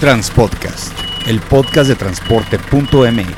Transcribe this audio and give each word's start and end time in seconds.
Transpodcast, 0.00 0.94
el 1.26 1.40
podcast 1.40 1.86
de 1.86 1.94
transporte.mx. 1.94 3.34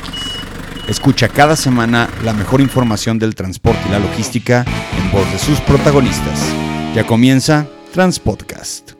Escucha 0.86 1.28
cada 1.28 1.56
semana 1.56 2.08
la 2.22 2.32
mejor 2.32 2.60
información 2.60 3.18
del 3.18 3.34
transporte 3.34 3.80
y 3.88 3.90
la 3.90 3.98
logística 3.98 4.64
en 4.96 5.10
voz 5.10 5.28
de 5.32 5.40
sus 5.40 5.60
protagonistas. 5.62 6.40
Ya 6.94 7.04
comienza 7.04 7.66
Transpodcast. 7.92 8.92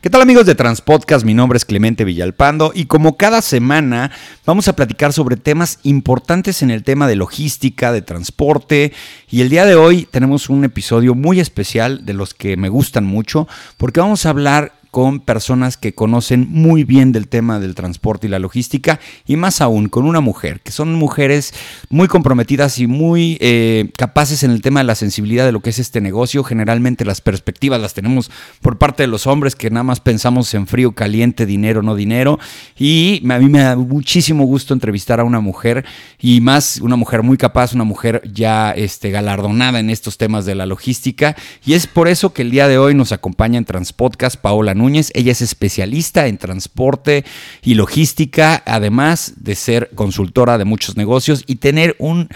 ¿Qué 0.00 0.08
tal 0.08 0.22
amigos 0.22 0.46
de 0.46 0.54
Transpodcast? 0.54 1.26
Mi 1.26 1.34
nombre 1.34 1.58
es 1.58 1.66
Clemente 1.66 2.04
Villalpando 2.04 2.72
y 2.74 2.86
como 2.86 3.18
cada 3.18 3.42
semana 3.42 4.10
vamos 4.46 4.68
a 4.68 4.76
platicar 4.76 5.12
sobre 5.12 5.36
temas 5.36 5.78
importantes 5.82 6.62
en 6.62 6.70
el 6.70 6.84
tema 6.84 7.06
de 7.06 7.16
logística, 7.16 7.92
de 7.92 8.00
transporte 8.00 8.94
y 9.28 9.42
el 9.42 9.50
día 9.50 9.66
de 9.66 9.74
hoy 9.74 10.08
tenemos 10.10 10.48
un 10.48 10.64
episodio 10.64 11.14
muy 11.14 11.40
especial 11.40 12.06
de 12.06 12.14
los 12.14 12.32
que 12.32 12.56
me 12.56 12.70
gustan 12.70 13.04
mucho 13.04 13.46
porque 13.76 14.00
vamos 14.00 14.24
a 14.24 14.30
hablar 14.30 14.77
con 14.90 15.20
personas 15.20 15.76
que 15.76 15.94
conocen 15.94 16.46
muy 16.48 16.84
bien 16.84 17.12
del 17.12 17.28
tema 17.28 17.60
del 17.60 17.74
transporte 17.74 18.26
y 18.26 18.30
la 18.30 18.38
logística 18.38 19.00
y 19.26 19.36
más 19.36 19.60
aún 19.60 19.88
con 19.88 20.06
una 20.06 20.20
mujer, 20.20 20.60
que 20.60 20.72
son 20.72 20.94
mujeres 20.94 21.52
muy 21.90 22.08
comprometidas 22.08 22.78
y 22.78 22.86
muy 22.86 23.38
eh, 23.40 23.90
capaces 23.96 24.42
en 24.42 24.50
el 24.50 24.62
tema 24.62 24.80
de 24.80 24.84
la 24.84 24.94
sensibilidad 24.94 25.44
de 25.44 25.52
lo 25.52 25.60
que 25.60 25.70
es 25.70 25.78
este 25.78 26.00
negocio. 26.00 26.42
Generalmente 26.44 27.04
las 27.04 27.20
perspectivas 27.20 27.80
las 27.80 27.94
tenemos 27.94 28.30
por 28.62 28.78
parte 28.78 29.02
de 29.02 29.08
los 29.08 29.26
hombres 29.26 29.54
que 29.54 29.70
nada 29.70 29.84
más 29.84 30.00
pensamos 30.00 30.52
en 30.54 30.66
frío, 30.66 30.92
caliente, 30.92 31.46
dinero, 31.46 31.82
no 31.82 31.94
dinero. 31.94 32.38
Y 32.78 33.22
a 33.30 33.38
mí 33.38 33.48
me 33.48 33.60
da 33.60 33.76
muchísimo 33.76 34.44
gusto 34.44 34.74
entrevistar 34.74 35.20
a 35.20 35.24
una 35.24 35.40
mujer 35.40 35.84
y 36.18 36.40
más 36.40 36.80
una 36.80 36.96
mujer 36.96 37.22
muy 37.22 37.36
capaz, 37.36 37.74
una 37.74 37.84
mujer 37.84 38.22
ya 38.32 38.72
este, 38.72 39.10
galardonada 39.10 39.80
en 39.80 39.90
estos 39.90 40.18
temas 40.18 40.46
de 40.46 40.54
la 40.54 40.66
logística. 40.66 41.36
Y 41.64 41.74
es 41.74 41.86
por 41.86 42.08
eso 42.08 42.32
que 42.32 42.42
el 42.42 42.50
día 42.50 42.68
de 42.68 42.78
hoy 42.78 42.94
nos 42.94 43.12
acompaña 43.12 43.58
en 43.58 43.64
Transpodcast 43.64 44.36
Paola 44.36 44.74
Núñez. 44.78 45.10
Ella 45.14 45.32
es 45.32 45.42
especialista 45.42 46.26
en 46.26 46.38
transporte 46.38 47.24
y 47.62 47.74
logística, 47.74 48.62
además 48.64 49.34
de 49.36 49.54
ser 49.54 49.90
consultora 49.94 50.56
de 50.58 50.64
muchos 50.64 50.96
negocios 50.96 51.44
y 51.46 51.56
tener 51.56 51.96
un 51.98 52.28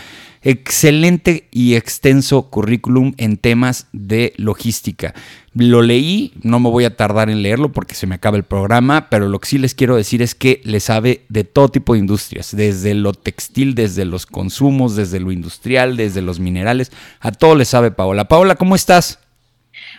excelente 0.42 1.48
y 1.50 1.74
extenso 1.74 2.50
currículum 2.50 3.14
en 3.16 3.36
temas 3.36 3.86
de 3.92 4.32
logística. 4.36 5.14
Lo 5.54 5.82
leí, 5.82 6.32
no 6.42 6.58
me 6.60 6.70
voy 6.70 6.84
a 6.84 6.96
tardar 6.96 7.30
en 7.30 7.42
leerlo 7.42 7.72
porque 7.72 7.94
se 7.94 8.06
me 8.06 8.14
acaba 8.14 8.36
el 8.36 8.42
programa, 8.42 9.08
pero 9.08 9.28
lo 9.28 9.38
que 9.38 9.48
sí 9.48 9.58
les 9.58 9.74
quiero 9.74 9.96
decir 9.96 10.22
es 10.22 10.34
que 10.34 10.60
le 10.64 10.80
sabe 10.80 11.24
de 11.28 11.44
todo 11.44 11.68
tipo 11.68 11.92
de 11.92 12.00
industrias, 12.00 12.56
desde 12.56 12.94
lo 12.94 13.12
textil, 13.12 13.74
desde 13.74 14.04
los 14.04 14.26
consumos, 14.26 14.96
desde 14.96 15.20
lo 15.20 15.30
industrial, 15.30 15.96
desde 15.96 16.22
los 16.22 16.40
minerales, 16.40 16.90
a 17.20 17.30
todo 17.30 17.54
le 17.54 17.64
sabe 17.64 17.90
Paola. 17.90 18.28
Paola, 18.28 18.56
¿cómo 18.56 18.74
estás? 18.74 19.18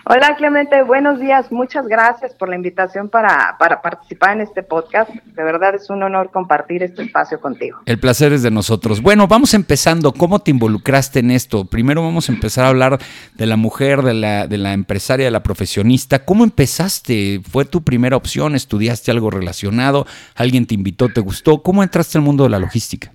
Hola 0.05 0.35
Clemente, 0.35 0.83
buenos 0.83 1.17
días. 1.17 1.49
Muchas 1.49 1.87
gracias 1.87 2.33
por 2.33 2.49
la 2.49 2.57
invitación 2.57 3.07
para, 3.07 3.55
para, 3.57 3.81
participar 3.81 4.35
en 4.35 4.41
este 4.41 4.61
podcast. 4.61 5.09
De 5.09 5.43
verdad 5.43 5.75
es 5.75 5.89
un 5.89 6.03
honor 6.03 6.29
compartir 6.29 6.83
este 6.83 7.03
espacio 7.03 7.39
contigo. 7.39 7.79
El 7.85 7.97
placer 7.99 8.33
es 8.33 8.43
de 8.43 8.51
nosotros. 8.51 9.01
Bueno, 9.01 9.29
vamos 9.29 9.53
empezando. 9.53 10.11
¿Cómo 10.11 10.39
te 10.39 10.51
involucraste 10.51 11.19
en 11.19 11.31
esto? 11.31 11.63
Primero 11.63 12.03
vamos 12.03 12.27
a 12.27 12.33
empezar 12.33 12.65
a 12.65 12.67
hablar 12.67 12.99
de 13.35 13.45
la 13.45 13.55
mujer, 13.55 14.01
de 14.01 14.13
la, 14.13 14.45
de 14.45 14.57
la 14.57 14.73
empresaria, 14.73 15.23
de 15.23 15.31
la 15.31 15.41
profesionista. 15.41 16.25
¿Cómo 16.25 16.43
empezaste? 16.43 17.39
¿Fue 17.49 17.63
tu 17.63 17.81
primera 17.85 18.17
opción? 18.17 18.55
¿Estudiaste 18.55 19.09
algo 19.09 19.31
relacionado? 19.31 20.05
¿Alguien 20.35 20.67
te 20.67 20.75
invitó? 20.75 21.07
¿Te 21.07 21.21
gustó? 21.21 21.63
¿Cómo 21.63 21.81
entraste 21.81 22.17
al 22.17 22.25
mundo 22.25 22.43
de 22.43 22.49
la 22.49 22.59
logística? 22.59 23.12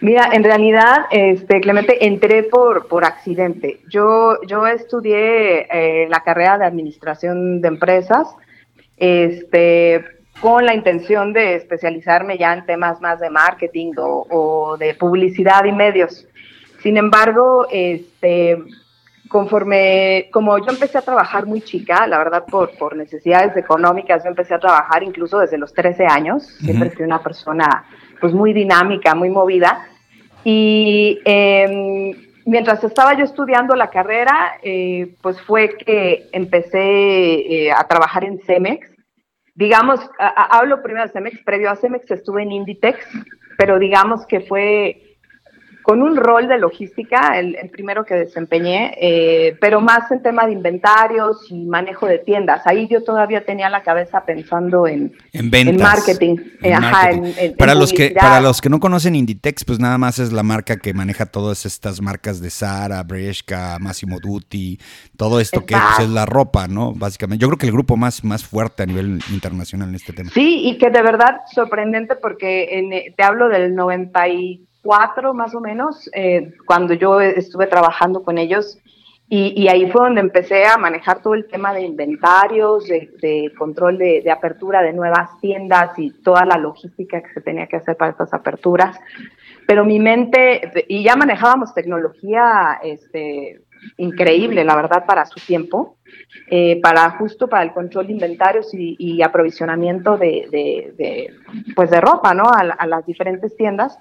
Mira, 0.00 0.30
en 0.32 0.42
realidad, 0.42 1.06
este, 1.10 1.60
Clemente, 1.60 2.06
entré 2.06 2.44
por, 2.44 2.88
por 2.88 3.04
accidente. 3.04 3.80
Yo, 3.88 4.40
yo 4.46 4.66
estudié 4.66 5.66
eh, 5.70 6.08
la 6.08 6.20
carrera 6.20 6.58
de 6.58 6.64
administración 6.64 7.60
de 7.60 7.68
empresas, 7.68 8.28
este, 8.96 10.04
con 10.40 10.64
la 10.64 10.74
intención 10.74 11.32
de 11.32 11.56
especializarme 11.56 12.38
ya 12.38 12.52
en 12.52 12.66
temas 12.66 13.00
más 13.00 13.20
de 13.20 13.30
marketing 13.30 13.92
o, 13.98 14.26
o 14.30 14.76
de 14.76 14.94
publicidad 14.94 15.64
y 15.64 15.72
medios. 15.72 16.26
Sin 16.82 16.96
embargo, 16.96 17.66
este, 17.70 18.58
conforme, 19.28 20.28
como 20.32 20.58
yo 20.58 20.70
empecé 20.70 20.98
a 20.98 21.02
trabajar 21.02 21.46
muy 21.46 21.60
chica, 21.60 22.06
la 22.06 22.18
verdad 22.18 22.44
por, 22.48 22.76
por 22.78 22.96
necesidades 22.96 23.56
económicas, 23.56 24.24
yo 24.24 24.30
empecé 24.30 24.54
a 24.54 24.60
trabajar 24.60 25.02
incluso 25.02 25.38
desde 25.38 25.58
los 25.58 25.72
13 25.72 26.06
años, 26.06 26.44
siempre 26.60 26.90
fui 26.90 27.04
una 27.04 27.22
persona 27.22 27.84
pues 28.20 28.32
muy 28.32 28.52
dinámica, 28.52 29.14
muy 29.14 29.30
movida. 29.30 29.86
Y 30.44 31.20
eh, 31.24 32.14
mientras 32.44 32.82
estaba 32.84 33.14
yo 33.14 33.24
estudiando 33.24 33.74
la 33.74 33.90
carrera, 33.90 34.58
eh, 34.62 35.16
pues 35.20 35.40
fue 35.42 35.76
que 35.76 36.28
empecé 36.32 36.78
eh, 36.78 37.72
a 37.72 37.86
trabajar 37.88 38.24
en 38.24 38.38
Cemex. 38.40 38.88
Digamos, 39.54 40.00
a, 40.18 40.28
a, 40.28 40.58
hablo 40.58 40.82
primero 40.82 41.06
de 41.06 41.12
Cemex, 41.12 41.42
previo 41.44 41.70
a 41.70 41.76
Cemex 41.76 42.10
estuve 42.10 42.42
en 42.42 42.52
Inditex, 42.52 42.98
pero 43.58 43.78
digamos 43.78 44.26
que 44.26 44.40
fue 44.40 45.05
con 45.86 46.02
un 46.02 46.16
rol 46.16 46.48
de 46.48 46.58
logística, 46.58 47.38
el, 47.38 47.54
el 47.54 47.70
primero 47.70 48.04
que 48.04 48.16
desempeñé, 48.16 48.92
eh, 49.00 49.56
pero 49.60 49.80
más 49.80 50.10
en 50.10 50.20
tema 50.20 50.44
de 50.44 50.50
inventarios 50.50 51.48
y 51.48 51.64
manejo 51.64 52.06
de 52.06 52.18
tiendas. 52.18 52.66
Ahí 52.66 52.88
yo 52.90 53.04
todavía 53.04 53.44
tenía 53.44 53.70
la 53.70 53.84
cabeza 53.84 54.24
pensando 54.24 54.88
en, 54.88 55.16
en, 55.32 55.48
ventas, 55.48 55.76
en 55.76 55.80
marketing. 55.80 56.36
En 56.60 56.74
Ajá, 56.74 56.90
marketing. 56.90 57.32
En, 57.38 57.54
para, 57.54 57.76
los 57.76 57.92
que, 57.92 58.10
para 58.10 58.40
los 58.40 58.60
que 58.60 58.68
no 58.68 58.80
conocen 58.80 59.14
Inditex, 59.14 59.64
pues 59.64 59.78
nada 59.78 59.96
más 59.96 60.18
es 60.18 60.32
la 60.32 60.42
marca 60.42 60.76
que 60.76 60.92
maneja 60.92 61.24
todas 61.26 61.64
estas 61.64 62.02
marcas 62.02 62.40
de 62.40 62.50
Zara, 62.50 63.04
Bershka, 63.04 63.78
Massimo 63.78 64.18
Dutti, 64.18 64.80
todo 65.16 65.38
esto 65.38 65.64
que 65.64 65.76
pues, 65.76 66.00
es 66.00 66.10
la 66.10 66.26
ropa, 66.26 66.66
¿no? 66.66 66.94
Básicamente. 66.94 67.40
Yo 67.40 67.46
creo 67.46 67.58
que 67.58 67.66
el 67.66 67.72
grupo 67.72 67.96
más, 67.96 68.24
más 68.24 68.44
fuerte 68.44 68.82
a 68.82 68.86
nivel 68.86 69.20
internacional 69.30 69.90
en 69.90 69.94
este 69.94 70.12
tema. 70.12 70.32
Sí, 70.34 70.62
y 70.64 70.78
que 70.78 70.90
de 70.90 71.02
verdad 71.02 71.42
sorprendente 71.54 72.16
porque 72.16 72.76
en, 72.76 73.14
te 73.14 73.22
hablo 73.22 73.48
del 73.48 73.76
90 73.76 74.28
y 74.30 74.65
cuatro 74.86 75.34
más 75.34 75.54
o 75.54 75.60
menos, 75.60 76.08
eh, 76.14 76.54
cuando 76.64 76.94
yo 76.94 77.20
estuve 77.20 77.66
trabajando 77.66 78.22
con 78.22 78.38
ellos. 78.38 78.78
Y, 79.28 79.60
y, 79.60 79.66
ahí 79.66 79.90
fue 79.90 80.04
donde 80.04 80.20
empecé 80.20 80.64
a 80.66 80.78
manejar 80.78 81.20
todo 81.20 81.34
el 81.34 81.48
tema 81.48 81.74
de 81.74 81.82
inventarios, 81.82 82.86
de, 82.86 83.10
de 83.20 83.52
control 83.58 83.98
de, 83.98 84.22
de, 84.22 84.30
apertura 84.30 84.82
de 84.82 84.92
nuevas 84.92 85.40
tiendas 85.40 85.98
y 85.98 86.12
toda 86.22 86.44
la 86.44 86.56
logística 86.56 87.20
que 87.20 87.32
se 87.34 87.40
tenía 87.40 87.66
que 87.66 87.74
hacer 87.74 87.96
para 87.96 88.12
estas 88.12 88.32
aperturas. 88.32 88.96
Pero 89.66 89.84
mi 89.84 89.98
mente, 89.98 90.84
y 90.86 91.02
ya 91.02 91.16
manejábamos 91.16 91.74
tecnología 91.74 92.78
este, 92.84 93.62
increíble, 93.96 94.64
la 94.64 94.76
verdad, 94.76 95.04
para 95.06 95.26
su 95.26 95.40
tiempo, 95.40 95.96
eh, 96.50 96.80
para 96.80 97.10
justo 97.10 97.48
para 97.48 97.64
el 97.64 97.72
control 97.72 98.06
de 98.06 98.12
inventarios 98.12 98.72
y, 98.72 98.96
y 98.98 99.22
aprovisionamiento 99.22 100.16
de, 100.16 100.48
de, 100.96 101.34
pues 101.74 101.90
de 101.90 102.00
ropa, 102.00 102.34
¿no? 102.34 102.44
A, 102.44 102.60
a 102.60 102.86
las 102.86 103.04
diferentes 103.06 103.56
tiendas. 103.56 103.98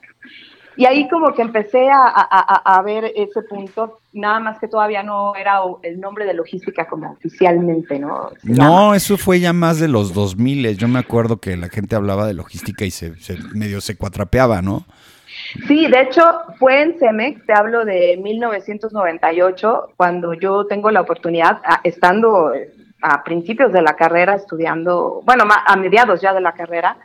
Y 0.77 0.85
ahí 0.85 1.07
como 1.07 1.33
que 1.33 1.41
empecé 1.41 1.89
a, 1.89 2.01
a, 2.05 2.77
a, 2.77 2.81
ver 2.81 3.11
ese 3.15 3.41
punto, 3.43 3.99
nada 4.13 4.39
más 4.39 4.59
que 4.59 4.67
todavía 4.67 5.03
no 5.03 5.33
era 5.35 5.59
el 5.83 5.99
nombre 5.99 6.25
de 6.25 6.33
logística 6.33 6.85
como 6.87 7.11
oficialmente, 7.13 7.97
¿no? 7.97 8.29
Se 8.41 8.49
no, 8.49 8.55
llama. 8.55 8.97
eso 8.97 9.17
fue 9.17 9.39
ya 9.39 9.53
más 9.53 9.79
de 9.79 9.87
los 9.87 10.13
2000. 10.13 10.77
Yo 10.77 10.87
me 10.87 10.99
acuerdo 10.99 11.37
que 11.37 11.55
la 11.55 11.69
gente 11.69 11.95
hablaba 11.95 12.27
de 12.27 12.33
logística 12.33 12.83
y 12.83 12.91
se, 12.91 13.15
se 13.17 13.37
medio 13.53 13.79
se 13.79 13.95
cuatrapeaba, 13.95 14.61
¿no? 14.61 14.85
Sí, 15.67 15.87
de 15.87 16.01
hecho 16.01 16.23
fue 16.59 16.81
en 16.81 16.99
CEMEX, 16.99 17.45
te 17.45 17.53
hablo 17.53 17.85
de 17.85 18.17
1998, 18.21 19.93
cuando 19.95 20.33
yo 20.33 20.65
tengo 20.65 20.91
la 20.91 21.01
oportunidad, 21.01 21.61
estando 21.83 22.51
a 23.01 23.23
principios 23.23 23.71
de 23.71 23.81
la 23.81 23.95
carrera, 23.95 24.35
estudiando, 24.35 25.21
bueno, 25.25 25.45
a 25.49 25.75
mediados 25.75 26.21
ya 26.21 26.33
de 26.33 26.41
la 26.41 26.53
carrera, 26.53 26.97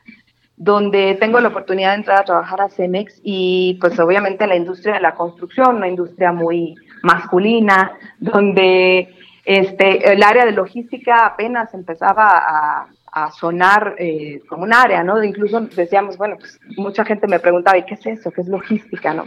donde 0.60 1.16
tengo 1.18 1.40
la 1.40 1.48
oportunidad 1.48 1.92
de 1.92 1.96
entrar 1.96 2.20
a 2.20 2.24
trabajar 2.24 2.60
a 2.60 2.68
Cemex 2.68 3.18
y 3.24 3.78
pues 3.80 3.98
obviamente 3.98 4.46
la 4.46 4.56
industria 4.56 4.96
de 4.96 5.00
la 5.00 5.14
construcción, 5.14 5.76
una 5.76 5.88
industria 5.88 6.32
muy 6.32 6.74
masculina, 7.02 7.92
donde 8.18 9.08
este, 9.46 10.12
el 10.12 10.22
área 10.22 10.44
de 10.44 10.52
logística 10.52 11.24
apenas 11.24 11.72
empezaba 11.72 12.28
a, 12.36 12.88
a 13.10 13.30
sonar 13.30 13.94
eh, 13.96 14.42
como 14.50 14.64
un 14.64 14.74
área, 14.74 15.02
¿no? 15.02 15.24
Incluso 15.24 15.62
decíamos, 15.62 16.18
bueno, 16.18 16.36
pues 16.38 16.60
mucha 16.76 17.06
gente 17.06 17.26
me 17.26 17.40
preguntaba, 17.40 17.78
¿y 17.78 17.86
qué 17.86 17.94
es 17.94 18.04
eso? 18.04 18.30
¿Qué 18.30 18.42
es 18.42 18.48
logística, 18.48 19.14
no? 19.14 19.24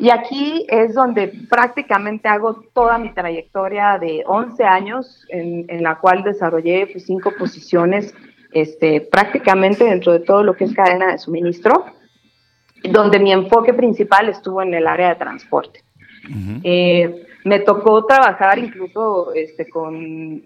Y 0.00 0.10
aquí 0.10 0.66
es 0.68 0.94
donde 0.94 1.28
prácticamente 1.48 2.26
hago 2.26 2.64
toda 2.74 2.98
mi 2.98 3.12
trayectoria 3.12 3.98
de 4.00 4.24
11 4.26 4.64
años, 4.64 5.26
en, 5.28 5.66
en 5.68 5.84
la 5.84 5.94
cual 5.96 6.24
desarrollé 6.24 6.88
pues, 6.88 7.06
cinco 7.06 7.32
posiciones 7.38 8.12
este, 8.52 9.00
prácticamente 9.00 9.84
dentro 9.84 10.12
de 10.12 10.20
todo 10.20 10.42
lo 10.42 10.54
que 10.54 10.64
es 10.64 10.74
cadena 10.74 11.12
de 11.12 11.18
suministro, 11.18 11.84
donde 12.84 13.18
mi 13.18 13.32
enfoque 13.32 13.74
principal 13.74 14.28
estuvo 14.28 14.62
en 14.62 14.74
el 14.74 14.86
área 14.86 15.10
de 15.10 15.16
transporte. 15.16 15.80
Uh 16.28 16.32
-huh. 16.32 16.60
eh, 16.64 17.26
me 17.44 17.60
tocó 17.60 18.04
trabajar 18.04 18.58
incluso 18.58 19.32
este, 19.34 19.68
con, 19.68 20.42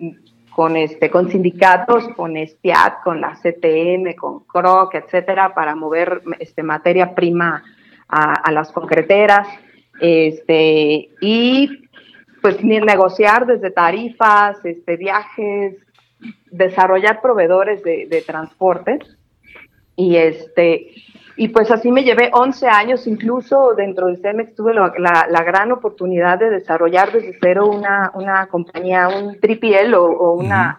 con, 0.55 0.77
este, 0.77 1.11
con 1.11 1.29
sindicatos, 1.29 2.09
con 2.17 2.37
STIAT, 2.37 3.03
con 3.03 3.21
la 3.21 3.35
CTM, 3.35 4.15
con 4.15 4.45
CROC, 4.45 4.95
etcétera, 4.95 5.55
para 5.55 5.75
mover 5.75 6.23
este, 6.39 6.63
materia 6.63 7.15
prima 7.15 7.65
a, 8.09 8.35
a 8.35 8.53
las 8.53 8.71
concreteras. 8.71 9.49
Este, 10.01 11.09
y 11.21 11.89
pues 12.43 12.63
negociar 12.63 13.47
desde 13.47 13.71
tarifas, 13.71 14.63
este, 14.65 14.97
viajes, 14.97 15.77
desarrollar 16.57 17.21
proveedores 17.21 17.83
de, 17.83 18.07
de 18.09 18.23
transportes 18.23 19.17
y 19.97 20.17
este 20.17 20.93
y 21.37 21.49
pues 21.49 21.71
así 21.71 21.91
me 21.91 22.05
llevé 22.05 22.31
11 22.33 22.69
años, 22.69 23.07
incluso 23.09 23.75
dentro 23.77 24.07
de 24.07 24.17
Cemex 24.19 24.55
tuve 24.55 24.73
la, 24.73 24.93
la, 25.29 25.43
gran 25.43 25.73
oportunidad 25.73 26.39
de 26.39 26.49
desarrollar 26.49 27.11
desde 27.11 27.37
cero 27.41 27.67
una, 27.67 28.13
una 28.15 28.47
compañía, 28.47 29.09
un 29.09 29.41
tripiel 29.41 29.95
o, 29.95 30.05
o 30.05 30.35
una, 30.35 30.79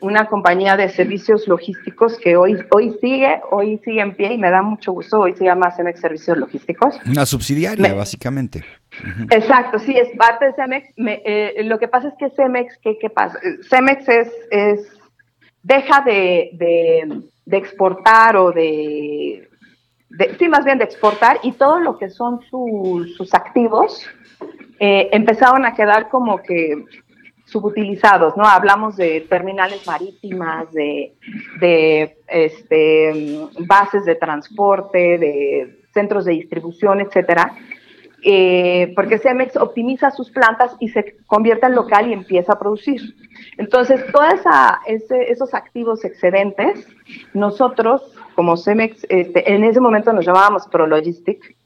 una 0.00 0.26
compañía 0.26 0.76
de 0.76 0.88
servicios 0.88 1.48
logísticos 1.48 2.16
que 2.18 2.36
hoy, 2.36 2.56
hoy 2.70 2.96
sigue, 3.00 3.40
hoy 3.50 3.80
sigue 3.84 4.00
en 4.00 4.14
pie 4.14 4.34
y 4.34 4.38
me 4.38 4.50
da 4.50 4.62
mucho 4.62 4.92
gusto, 4.92 5.18
hoy 5.18 5.34
se 5.34 5.44
llama 5.44 5.72
Cemex 5.72 6.00
Servicios 6.00 6.38
Logísticos. 6.38 6.96
Una 7.04 7.26
subsidiaria, 7.26 7.92
básicamente. 7.94 8.64
Exacto, 9.30 9.80
sí, 9.80 9.96
es 9.96 10.16
parte 10.16 10.46
de 10.46 10.52
Cemex. 10.52 10.88
Eh, 10.96 11.62
lo 11.64 11.80
que 11.80 11.88
pasa 11.88 12.08
es 12.08 12.14
que 12.18 12.30
Cemex, 12.30 12.78
¿qué, 12.78 12.98
qué 13.00 13.10
pasa? 13.10 13.36
Cemex 13.68 14.08
es, 14.08 14.32
es 14.52 14.97
deja 15.62 16.00
de, 16.02 16.50
de, 17.44 17.56
exportar 17.56 18.36
o 18.36 18.52
de 18.52 19.48
sí, 20.38 20.48
más 20.48 20.64
bien 20.64 20.78
de 20.78 20.84
exportar 20.84 21.38
y 21.42 21.52
todo 21.52 21.80
lo 21.80 21.98
que 21.98 22.10
son 22.10 22.40
sus 22.50 23.34
activos 23.34 24.06
eh, 24.80 25.08
empezaron 25.12 25.64
a 25.64 25.74
quedar 25.74 26.08
como 26.08 26.38
que 26.42 26.84
subutilizados, 27.46 28.36
¿no? 28.36 28.44
Hablamos 28.44 28.96
de 28.96 29.22
terminales 29.22 29.86
marítimas, 29.86 30.70
de, 30.72 31.14
de 31.60 32.18
este, 32.28 33.48
bases 33.60 34.04
de 34.04 34.14
transporte, 34.14 35.18
de 35.18 35.80
centros 35.94 36.26
de 36.26 36.32
distribución, 36.32 37.00
etcétera. 37.00 37.56
Eh, 38.24 38.92
porque 38.96 39.18
Cemex 39.18 39.56
optimiza 39.56 40.10
sus 40.10 40.30
plantas 40.30 40.74
y 40.80 40.88
se 40.88 41.16
convierte 41.26 41.66
en 41.66 41.76
local 41.76 42.08
y 42.08 42.12
empieza 42.12 42.54
a 42.54 42.58
producir. 42.58 43.00
Entonces, 43.58 44.04
todos 44.12 44.40
esos 45.16 45.54
activos 45.54 46.04
excedentes, 46.04 46.86
nosotros, 47.32 48.16
como 48.34 48.56
Cemex, 48.56 49.06
este, 49.08 49.52
en 49.52 49.62
ese 49.62 49.80
momento 49.80 50.12
nos 50.12 50.26
llamábamos 50.26 50.66
ProLogistic, 50.66 51.56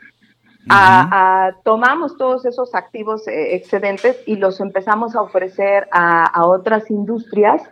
tomamos 1.64 2.16
todos 2.16 2.44
esos 2.44 2.74
activos 2.74 3.26
eh, 3.26 3.56
excedentes 3.56 4.22
y 4.26 4.36
los 4.36 4.60
empezamos 4.60 5.16
a 5.16 5.22
ofrecer 5.22 5.88
a, 5.90 6.46
otras 6.46 6.90
industrias 6.90 7.62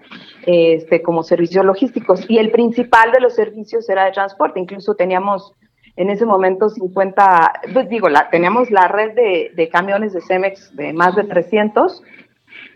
este, 0.46 1.02
como 1.02 1.22
servicios 1.22 1.64
logísticos. 1.64 2.24
Y 2.28 2.38
el 2.38 2.50
principal 2.50 3.12
de 3.12 3.20
los 3.20 3.34
servicios 3.34 3.88
era 3.88 4.06
de 4.06 4.12
transporte. 4.12 4.58
Incluso 4.58 4.94
teníamos 4.94 5.54
en 5.96 6.10
ese 6.10 6.24
momento 6.26 6.68
50, 6.68 7.52
pues 7.72 7.88
digo, 7.88 8.08
la, 8.08 8.30
teníamos 8.30 8.70
la 8.70 8.88
red 8.88 9.14
de, 9.14 9.68
camiones 9.68 10.12
de 10.12 10.20
Cemex 10.20 10.74
de 10.76 10.92
más 10.92 11.16
de 11.16 11.24
300 11.24 12.02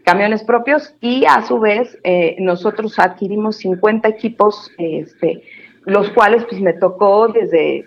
camiones 0.05 0.45
propios 0.45 0.95
y 1.01 1.25
a 1.25 1.43
su 1.43 1.59
vez 1.59 1.99
eh, 2.05 2.37
nosotros 2.39 2.99
adquirimos 2.99 3.57
50 3.57 4.09
equipos, 4.09 4.71
este, 4.79 5.43
los 5.85 6.11
cuales 6.11 6.45
pues 6.45 6.61
me 6.61 6.75
tocó 6.75 7.29
desde 7.29 7.85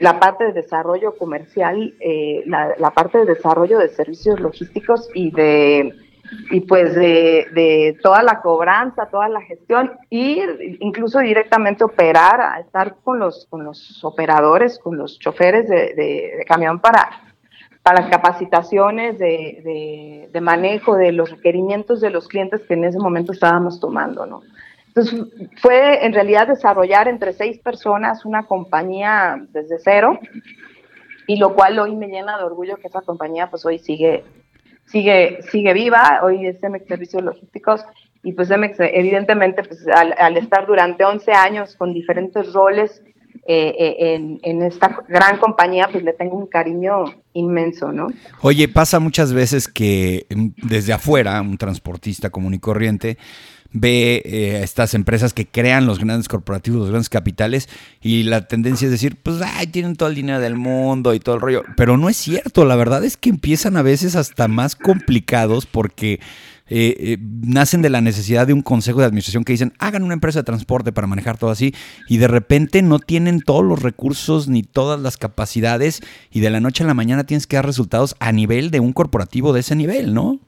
la 0.00 0.20
parte 0.20 0.44
de 0.44 0.52
desarrollo 0.52 1.16
comercial, 1.16 1.94
eh, 2.00 2.44
la 2.46 2.90
parte 2.94 3.18
de 3.18 3.24
desarrollo 3.24 3.78
de 3.78 3.88
servicios 3.88 4.40
logísticos 4.40 5.08
y 5.14 5.30
de 5.30 6.03
y 6.50 6.60
pues 6.60 6.94
de, 6.94 7.96
toda 8.02 8.22
la 8.22 8.40
cobranza, 8.40 9.06
toda 9.06 9.28
la 9.28 9.40
gestión, 9.42 9.92
ir 10.10 10.78
incluso 10.80 11.20
directamente 11.20 11.84
operar, 11.84 12.40
a 12.40 12.60
estar 12.60 12.96
con 13.02 13.18
los, 13.18 13.46
con 13.50 13.64
los 13.64 14.02
operadores, 14.04 14.78
con 14.78 14.96
los 14.96 15.18
choferes 15.18 15.68
de, 15.68 16.44
camión 16.46 16.80
para, 16.80 17.08
para 17.82 18.08
capacitaciones 18.08 19.18
de, 19.18 20.28
de, 20.32 20.40
manejo 20.40 20.96
de 20.96 21.12
los 21.12 21.30
requerimientos 21.30 22.00
de 22.00 22.10
los 22.10 22.28
clientes 22.28 22.62
que 22.62 22.74
en 22.74 22.84
ese 22.84 22.98
momento 22.98 23.32
estábamos 23.32 23.80
tomando, 23.80 24.26
¿no? 24.26 24.42
Entonces 24.88 25.26
fue 25.60 26.04
en 26.04 26.12
realidad 26.12 26.46
desarrollar 26.46 27.08
entre 27.08 27.32
seis 27.32 27.58
personas 27.58 28.24
una 28.24 28.44
compañía 28.44 29.44
desde 29.50 29.78
cero 29.80 30.20
y 31.26 31.36
lo 31.36 31.54
cual 31.54 31.78
hoy 31.80 31.96
me 31.96 32.06
llena 32.06 32.38
de 32.38 32.44
orgullo 32.44 32.76
que 32.76 32.86
esa 32.86 33.00
compañía 33.00 33.50
pues 33.50 33.64
hoy 33.66 33.78
sigue 33.78 34.22
sigue, 34.86 35.40
sigue 35.50 35.72
viva, 35.72 36.20
hoy 36.22 36.46
es 36.46 36.60
Cemex 36.60 36.86
Servicios 36.86 37.22
Logísticos 37.22 37.84
y 38.22 38.32
pues 38.32 38.48
Cemex 38.48 38.76
evidentemente 38.78 39.62
pues 39.62 39.86
al, 39.88 40.36
estar 40.36 40.66
durante 40.66 41.04
11 41.04 41.32
años 41.32 41.76
con 41.76 41.92
diferentes 41.92 42.52
roles 42.52 43.02
eh, 43.46 43.74
eh, 43.78 44.14
en, 44.14 44.40
en, 44.42 44.62
esta 44.62 45.04
gran 45.06 45.36
compañía, 45.36 45.88
pues 45.92 46.02
le 46.02 46.14
tengo 46.14 46.38
un 46.38 46.46
cariño 46.46 47.04
inmenso, 47.34 47.92
¿no? 47.92 48.06
Oye, 48.40 48.68
pasa 48.68 49.00
muchas 49.00 49.34
veces 49.34 49.68
que 49.68 50.26
mm, 50.34 50.66
desde 50.66 50.94
afuera, 50.94 51.38
un 51.42 51.58
transportista 51.58 52.30
común 52.30 52.54
y 52.54 52.58
corriente, 52.58 53.18
ve 53.74 54.22
eh, 54.24 54.60
estas 54.62 54.94
empresas 54.94 55.34
que 55.34 55.46
crean 55.46 55.84
los 55.84 55.98
grandes 55.98 56.28
corporativos, 56.28 56.78
los 56.78 56.90
grandes 56.90 57.10
capitales, 57.10 57.68
y 58.00 58.22
la 58.22 58.46
tendencia 58.46 58.86
es 58.86 58.92
decir, 58.92 59.16
pues, 59.22 59.42
ay, 59.42 59.66
tienen 59.66 59.96
todo 59.96 60.08
el 60.08 60.14
dinero 60.14 60.40
del 60.40 60.56
mundo 60.56 61.12
y 61.12 61.20
todo 61.20 61.34
el 61.34 61.40
rollo. 61.40 61.62
Pero 61.76 61.98
no 61.98 62.08
es 62.08 62.16
cierto, 62.16 62.64
la 62.64 62.76
verdad 62.76 63.04
es 63.04 63.16
que 63.16 63.30
empiezan 63.30 63.76
a 63.76 63.82
veces 63.82 64.14
hasta 64.14 64.46
más 64.46 64.76
complicados 64.76 65.66
porque 65.66 66.20
eh, 66.68 66.96
eh, 66.98 67.18
nacen 67.20 67.82
de 67.82 67.90
la 67.90 68.00
necesidad 68.00 68.46
de 68.46 68.52
un 68.52 68.62
consejo 68.62 69.00
de 69.00 69.06
administración 69.06 69.44
que 69.44 69.52
dicen, 69.52 69.74
hagan 69.80 70.04
una 70.04 70.14
empresa 70.14 70.38
de 70.38 70.44
transporte 70.44 70.92
para 70.92 71.08
manejar 71.08 71.36
todo 71.36 71.50
así, 71.50 71.74
y 72.08 72.18
de 72.18 72.28
repente 72.28 72.80
no 72.80 73.00
tienen 73.00 73.40
todos 73.40 73.64
los 73.64 73.82
recursos 73.82 74.46
ni 74.46 74.62
todas 74.62 75.00
las 75.00 75.16
capacidades, 75.16 76.00
y 76.30 76.40
de 76.40 76.50
la 76.50 76.60
noche 76.60 76.84
a 76.84 76.86
la 76.86 76.94
mañana 76.94 77.24
tienes 77.24 77.48
que 77.48 77.56
dar 77.56 77.66
resultados 77.66 78.14
a 78.20 78.30
nivel 78.30 78.70
de 78.70 78.78
un 78.78 78.92
corporativo 78.92 79.52
de 79.52 79.60
ese 79.60 79.74
nivel, 79.74 80.14
¿no? 80.14 80.38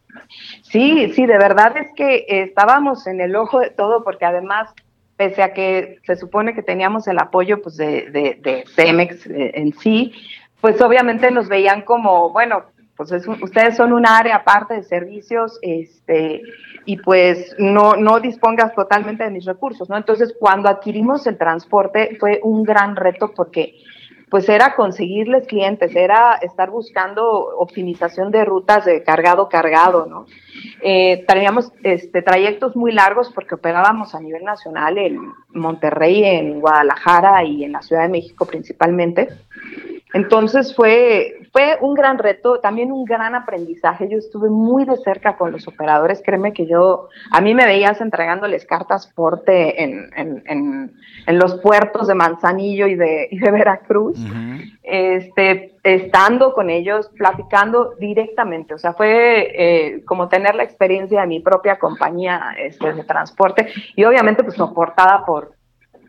Sí, 0.63 1.13
sí, 1.15 1.27
de 1.27 1.39
verdad 1.39 1.77
es 1.77 1.89
que 1.95 2.27
estábamos 2.29 3.07
en 3.07 3.21
el 3.21 3.37
ojo 3.37 3.61
de 3.61 3.71
todo 3.71 4.05
porque 4.05 4.25
además, 4.25 4.73
pese 5.17 5.43
a 5.43 5.53
que 5.53 5.99
se 6.05 6.17
supone 6.17 6.55
que 6.55 6.63
teníamos 6.63 7.09
el 7.09 7.19
apoyo 7.19 7.63
pues, 7.63 7.77
de, 7.77 8.11
de, 8.11 8.65
Cemex 8.75 9.27
eh, 9.27 9.53
en 9.55 9.73
sí, 9.75 10.13
pues 10.61 10.81
obviamente 10.81 11.31
nos 11.31 11.49
veían 11.49 11.83
como, 11.83 12.31
bueno, 12.31 12.65
pues 12.97 13.13
ustedes 13.43 13.77
son 13.77 13.93
un 13.93 14.07
área 14.07 14.37
aparte 14.37 14.75
de 14.75 14.83
servicios, 14.83 15.59
este, 15.61 16.43
y 16.87 16.97
pues 16.97 17.55
no, 17.59 17.95
no 17.95 18.21
dispongas 18.21 18.75
totalmente 18.75 19.25
de 19.25 19.31
mis 19.31 19.45
recursos, 19.45 19.91
¿no? 19.91 19.97
Entonces, 19.97 20.35
cuando 20.39 20.69
adquirimos 20.69 21.27
el 21.27 21.37
transporte 21.37 22.17
fue 22.19 22.41
un 22.43 22.63
gran 22.63 22.97
reto 22.97 23.33
porque 23.35 23.75
pues 24.29 24.49
era 24.49 24.75
conseguirles 24.75 25.47
clientes, 25.47 25.95
era 25.95 26.35
estar 26.43 26.71
buscando 26.71 27.25
optimización 27.59 28.33
de 28.33 28.45
rutas 28.45 28.85
de 28.85 29.05
cargado 29.05 29.49
cargado, 29.49 30.07
¿no? 30.07 30.27
Eh, 30.83 31.25
teníamos 31.29 31.73
este, 31.85 32.23
trayectos 32.23 32.75
muy 32.75 32.93
largos 32.93 33.31
porque 33.33 33.55
operábamos 33.55 34.15
a 34.15 34.21
nivel 34.21 34.43
nacional 34.43 34.99
en 34.99 35.33
Monterrey, 35.51 36.25
en 36.25 36.61
Guadalajara 36.61 37.45
y 37.45 37.65
en 37.65 37.73
la 37.73 37.83
Ciudad 37.83 38.03
de 38.03 38.09
México 38.09 38.47
principalmente. 38.47 39.29
Entonces 40.13 40.75
fue, 40.75 41.46
fue 41.57 41.79
un 41.81 41.95
gran 41.95 42.19
reto, 42.19 42.61
también 42.61 42.93
un 42.93 43.07
gran 43.07 43.35
aprendizaje. 43.35 44.11
Yo 44.11 44.19
estuve 44.19 44.51
muy 44.51 44.85
de 44.85 44.99
cerca 44.99 45.39
con 45.39 45.53
los 45.53 45.67
operadores. 45.67 46.23
Créeme 46.23 46.53
que 46.53 46.67
yo, 46.67 47.09
a 47.31 47.41
mí 47.41 47.55
me 47.55 47.65
veías 47.65 47.99
entregándoles 48.03 48.67
cartas 48.67 49.07
porte 49.07 49.83
en, 49.83 50.11
en, 50.15 50.93
en, 51.27 51.39
los 51.39 51.55
puertos 51.63 52.09
de 52.09 52.15
Manzanillo 52.15 52.87
y 52.87 52.95
de, 52.95 53.29
de 53.31 53.51
Veracruz, 53.51 54.19
este, 54.83 55.73
estando 55.83 56.53
con 56.53 56.69
ellos, 56.69 57.11
platicando 57.17 57.95
directamente. 57.99 58.75
O 58.75 58.79
sea, 58.79 58.93
fue 58.93 59.49
eh, 59.57 60.05
como 60.05 60.29
tener 60.29 60.57
la 60.57 60.63
experiencia 60.63 61.23
de 61.23 61.27
mi 61.27 61.41
propia 61.41 61.79
compañía 61.79 62.55
este, 62.59 62.93
de 62.93 63.05
transporte 63.05 63.69
y 63.95 64.05
obviamente 64.05 64.45
pues 64.45 64.57
soportada 64.57 65.25
por, 65.25 65.53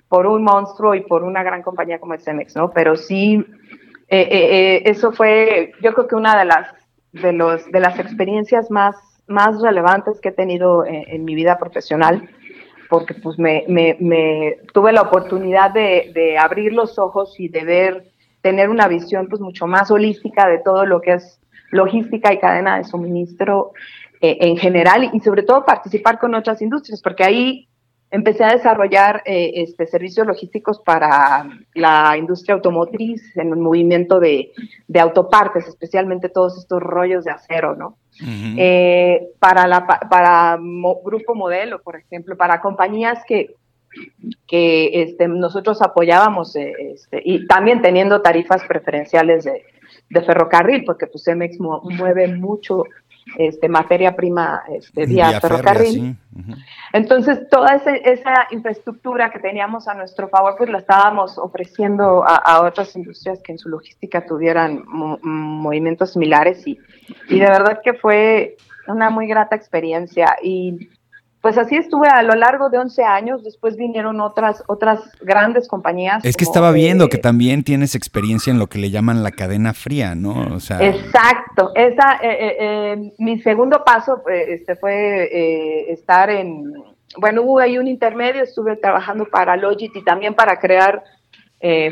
por 0.09 0.27
un 0.27 0.43
monstruo 0.43 0.93
y 0.93 1.05
por 1.05 1.23
una 1.23 1.41
gran 1.41 1.63
compañía 1.63 1.99
como 1.99 2.15
el 2.15 2.19
Cemex, 2.19 2.53
¿no? 2.57 2.69
Pero 2.71 2.97
sí 2.97 3.45
eh, 4.09 4.21
eh, 4.21 4.27
eh, 4.31 4.81
eso 4.85 5.11
fue, 5.11 5.73
yo 5.81 5.93
creo 5.93 6.07
que 6.07 6.15
una 6.15 6.37
de 6.39 6.45
las, 6.45 6.73
de 7.11 7.33
los, 7.33 7.69
de 7.71 7.79
las 7.79 7.99
experiencias 7.99 8.71
más, 8.71 8.95
más 9.27 9.61
relevantes 9.61 10.21
que 10.21 10.29
he 10.29 10.33
tenido 10.33 10.85
en, 10.85 11.25
mi 11.25 11.35
vida 11.35 11.59
profesional, 11.59 12.29
porque 12.89 13.13
pues 13.15 13.37
me, 13.37 13.65
me, 13.67 13.97
me 13.99 14.59
tuve 14.73 14.93
la 14.93 15.01
oportunidad 15.01 15.71
de, 15.71 16.11
de, 16.13 16.37
abrir 16.37 16.71
los 16.71 16.97
ojos 16.97 17.37
y 17.37 17.49
de 17.49 17.65
ver, 17.65 18.11
tener 18.41 18.69
una 18.69 18.87
visión 18.87 19.27
pues 19.27 19.41
mucho 19.41 19.67
más 19.67 19.91
holística 19.91 20.47
de 20.47 20.59
todo 20.59 20.85
lo 20.85 21.01
que 21.01 21.13
es 21.13 21.41
logística 21.71 22.31
y 22.33 22.39
cadena 22.39 22.77
de 22.77 22.85
suministro 22.85 23.73
en 24.19 24.57
general 24.57 25.11
y 25.13 25.19
sobre 25.19 25.43
todo 25.43 25.63
participar 25.63 26.17
con 26.17 26.33
otras 26.33 26.61
industrias, 26.61 27.03
porque 27.03 27.23
ahí 27.23 27.67
empecé 28.09 28.43
a 28.43 28.53
desarrollar 28.53 29.21
eh, 29.25 29.51
este, 29.55 29.85
servicios 29.85 30.25
logísticos 30.25 30.79
para 30.79 31.49
la 31.73 32.15
industria 32.17 32.55
automotriz 32.55 33.35
en 33.35 33.51
un 33.51 33.61
movimiento 33.61 34.19
de, 34.19 34.51
de 34.87 34.99
autopartes, 34.99 35.67
especialmente 35.67 36.29
todos 36.29 36.57
estos 36.57 36.81
rollos 36.81 37.25
de 37.25 37.31
acero, 37.31 37.75
¿no? 37.75 37.97
Eh, 38.19 39.29
para 39.37 39.67
la 39.67 39.85
para 39.85 40.57
grupo 41.03 41.35
modelo, 41.35 41.79
por 41.83 41.97
ejemplo, 41.97 42.35
para 42.35 42.61
compañías 42.61 43.19
que 43.27 43.53
que 44.47 45.03
este, 45.03 45.27
nosotros 45.27 45.81
apoyábamos 45.81 46.55
eh, 46.55 46.73
este, 46.93 47.21
y 47.23 47.45
también 47.47 47.81
teniendo 47.81 48.21
tarifas 48.21 48.63
preferenciales 48.67 49.43
de, 49.43 49.63
de 50.09 50.21
ferrocarril, 50.21 50.83
porque 50.85 51.07
pues 51.07 51.23
Cemex 51.23 51.57
mueve 51.59 52.27
mucho 52.27 52.83
este, 53.37 53.67
materia 53.67 54.15
prima 54.15 54.63
este, 54.69 55.05
vía, 55.05 55.39
ferrocarril. 55.39 56.15
Entonces, 56.93 57.49
toda 57.49 57.75
esa 57.75 58.47
infraestructura 58.51 59.29
que 59.31 59.39
teníamos 59.39 59.87
a 59.87 59.93
nuestro 59.93 60.29
favor, 60.29 60.55
pues 60.57 60.69
la 60.69 60.79
estábamos 60.79 61.37
ofreciendo 61.37 62.23
a, 62.25 62.61
otras 62.61 62.95
industrias 62.95 63.41
que 63.41 63.51
en 63.51 63.57
su 63.57 63.69
logística 63.69 64.25
tuvieran 64.25 64.83
movimientos 64.87 66.13
similares 66.13 66.65
y, 66.67 66.79
y 67.29 67.39
de 67.39 67.45
verdad 67.45 67.81
que 67.83 67.93
fue 67.93 68.57
una 68.87 69.09
muy 69.09 69.27
grata 69.27 69.55
experiencia. 69.55 70.35
Y 70.41 70.89
pues 71.47 71.57
así 71.57 71.77
estuve 71.77 72.09
a 72.09 72.23
lo 72.23 72.35
largo 72.35 72.69
de 72.69 72.77
11 72.77 73.03
años, 73.05 73.41
después 73.41 73.77
vinieron 73.77 74.19
otras 74.19 74.65
otras 74.67 74.99
grandes 75.21 75.69
compañías. 75.69 76.25
Es 76.25 76.35
que 76.35 76.43
estaba 76.43 76.73
viendo 76.73 77.07
que 77.07 77.19
también 77.19 77.63
tienes 77.63 77.95
experiencia 77.95 78.51
en 78.51 78.59
lo 78.59 78.67
que 78.67 78.79
le 78.79 78.89
llaman 78.89 79.23
la 79.23 79.31
cadena 79.31 79.73
fría, 79.73 80.13
¿no? 80.13 80.53
O 80.53 80.59
sea... 80.59 80.85
Exacto, 80.85 81.71
esa, 81.73 82.17
eh, 82.21 82.37
eh, 82.37 82.55
eh, 82.59 83.13
mi 83.19 83.39
segundo 83.39 83.81
paso 83.85 84.23
este, 84.27 84.75
fue 84.75 85.89
estar 85.89 86.29
en, 86.29 86.65
bueno, 87.17 87.43
hubo 87.43 87.59
ahí 87.59 87.77
un 87.77 87.87
intermedio, 87.87 88.43
estuve 88.43 88.75
trabajando 88.75 89.23
para 89.31 89.55
Logit 89.55 89.95
y 89.95 90.03
también 90.03 90.33
para 90.33 90.59
crear 90.59 91.01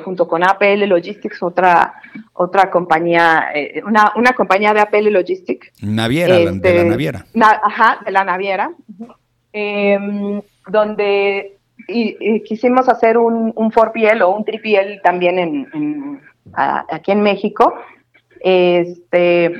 junto 0.04 0.28
con 0.28 0.44
APL 0.44 0.84
Logistics, 0.86 1.42
otra, 1.42 1.94
otra 2.34 2.70
compañía, 2.70 3.54
una, 3.86 4.12
una 4.18 4.34
compañía 4.34 4.74
de 4.74 4.82
APL 4.82 5.14
Logistics. 5.14 5.72
Naviera, 5.82 6.36
de 6.36 6.44
la 6.44 6.52
este, 6.52 6.84
naviera. 6.84 7.26
ajá, 7.64 8.00
de 8.04 8.12
la 8.12 8.26
naviera 8.26 8.72
eh, 9.58 9.98
donde 10.68 11.58
y, 11.88 12.42
quisimos 12.42 12.90
hacer 12.90 13.18
un, 13.18 13.54
un 13.56 13.72
4PL 13.72 14.22
o 14.22 14.36
un 14.36 14.44
3PL 14.44 15.02
también 15.02 15.40
en, 15.40 16.22
aquí 16.54 17.12
en 17.12 17.22
México. 17.22 17.74
Este, 18.42 19.54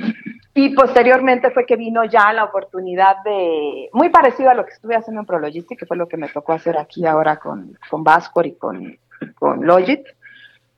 y 0.52 0.74
posteriormente 0.74 1.50
fue 1.50 1.64
que 1.64 1.76
vino 1.76 2.04
ya 2.04 2.30
la 2.34 2.44
oportunidad 2.44 3.16
de, 3.24 3.88
muy 3.94 4.10
parecido 4.10 4.50
a 4.50 4.54
lo 4.54 4.66
que 4.66 4.74
estuve 4.74 4.96
haciendo 4.96 5.22
en 5.22 5.26
Prologistic, 5.26 5.78
que 5.78 5.86
fue 5.86 5.96
lo 5.96 6.08
que 6.08 6.18
me 6.18 6.28
tocó 6.28 6.52
hacer 6.52 6.76
aquí 6.76 7.06
ahora 7.06 7.38
con, 7.38 7.78
con 7.88 8.04
Vascor 8.04 8.46
y 8.46 8.54
con, 8.54 8.98
con 9.34 9.66
Logit. 9.66 10.06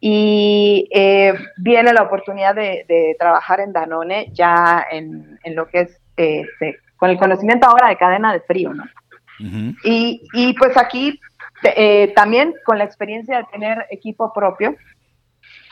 Y 0.00 0.88
eh, 0.92 1.34
viene 1.56 1.92
la 1.92 2.02
oportunidad 2.02 2.54
de, 2.54 2.84
de, 2.88 3.16
trabajar 3.18 3.58
en 3.58 3.72
Danone 3.72 4.30
ya 4.32 4.86
en, 4.88 5.40
en 5.42 5.56
lo 5.56 5.66
que 5.66 5.80
es, 5.80 6.00
este, 6.16 6.78
con 6.96 7.10
el 7.10 7.18
conocimiento 7.18 7.66
ahora 7.66 7.88
de 7.88 7.96
cadena 7.96 8.32
de 8.32 8.40
frío, 8.40 8.72
¿no? 8.72 8.84
Y, 9.84 10.22
y, 10.32 10.52
pues 10.54 10.76
aquí 10.76 11.20
eh, 11.62 12.12
también 12.14 12.54
con 12.64 12.78
la 12.78 12.84
experiencia 12.84 13.38
de 13.38 13.44
tener 13.52 13.86
equipo 13.90 14.32
propio, 14.32 14.76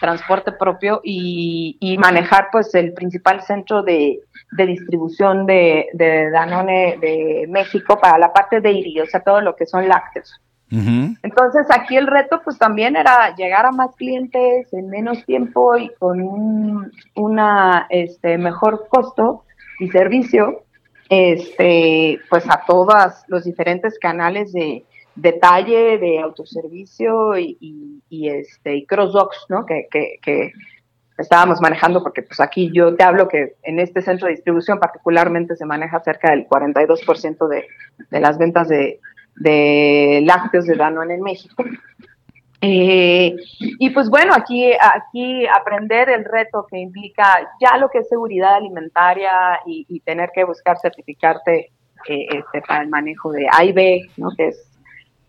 transporte 0.01 0.53
propio 0.53 1.01
y, 1.03 1.77
y 1.81 1.99
manejar 1.99 2.49
pues 2.53 2.75
el 2.75 2.93
principal 2.93 3.43
centro 3.43 3.83
de, 3.83 4.21
de 4.53 4.67
distribución 4.67 5.47
de, 5.47 5.87
de, 5.95 6.31
Danone 6.31 6.99
de 7.01 7.47
México 7.49 7.99
para 8.01 8.19
la 8.19 8.33
parte 8.33 8.61
de 8.61 8.73
IRI, 8.73 9.01
o 9.01 9.07
sea, 9.07 9.21
todo 9.21 9.41
lo 9.41 9.57
que 9.57 9.67
son 9.67 9.89
lácteos. 9.89 10.41
Entonces 10.69 11.69
aquí 11.71 11.97
el 11.97 12.09
reto 12.09 12.41
pues 12.43 12.59
también 12.59 12.97
era 12.97 13.33
llegar 13.37 13.67
a 13.67 13.71
más 13.71 13.95
clientes 13.95 14.67
en 14.73 14.89
menos 14.89 15.25
tiempo 15.25 15.77
y 15.77 15.91
con 16.01 16.21
un 16.21 16.91
una, 17.15 17.87
este, 17.89 18.37
mejor 18.37 18.89
costo 18.89 19.45
y 19.79 19.89
servicio 19.91 20.66
este, 21.09 22.21
pues 22.29 22.45
a 22.49 22.63
todos 22.67 23.25
los 23.29 23.45
diferentes 23.45 23.99
canales 23.99 24.53
de 24.53 24.85
detalle, 25.15 25.99
de 25.99 26.21
autoservicio 26.21 27.39
y, 27.39 28.03
y, 28.09 28.29
este, 28.29 28.77
y 28.77 28.87
¿no? 29.49 29.67
Que, 29.67 29.89
que, 29.91 30.53
estábamos 31.19 31.63
manejando, 31.63 32.03
porque 32.03 32.23
pues 32.23 32.41
aquí 32.41 32.71
yo 32.75 32.95
te 32.95 33.03
hablo 33.03 33.27
que 33.27 33.55
en 33.63 33.81
este 33.81 34.03
centro 34.03 34.27
de 34.27 34.35
distribución 34.35 34.79
particularmente 34.79 35.57
se 35.57 35.65
maneja 35.65 35.99
cerca 36.01 36.31
del 36.31 36.47
42% 36.47 37.49
de, 37.49 37.67
de 38.11 38.21
las 38.21 38.37
ventas 38.37 38.69
de, 38.69 39.01
de 39.37 40.23
lácteos 40.27 40.67
de 40.67 40.77
Danone 40.77 41.15
en 41.15 41.23
México. 41.23 41.65
Eh, 42.61 43.37
y 43.59 43.91
pues 43.91 44.09
bueno, 44.09 44.33
aquí, 44.35 44.73
aquí 44.73 45.47
aprender 45.47 46.09
el 46.09 46.25
reto 46.25 46.67
que 46.71 46.79
implica 46.79 47.49
ya 47.61 47.77
lo 47.77 47.89
que 47.91 47.99
es 47.99 48.09
seguridad 48.09 48.55
alimentaria 48.55 49.61
y, 49.67 50.01
tener 50.01 50.31
que 50.35 50.45
buscar 50.45 50.79
certificarte 50.79 51.71
eh, 52.09 52.27
este, 52.31 52.63
para 52.67 52.83
el 52.83 52.89
manejo 52.89 53.33
de 53.33 53.47
AIB, 53.51 54.11
¿no? 54.17 54.31
que 54.37 54.49
es 54.49 54.71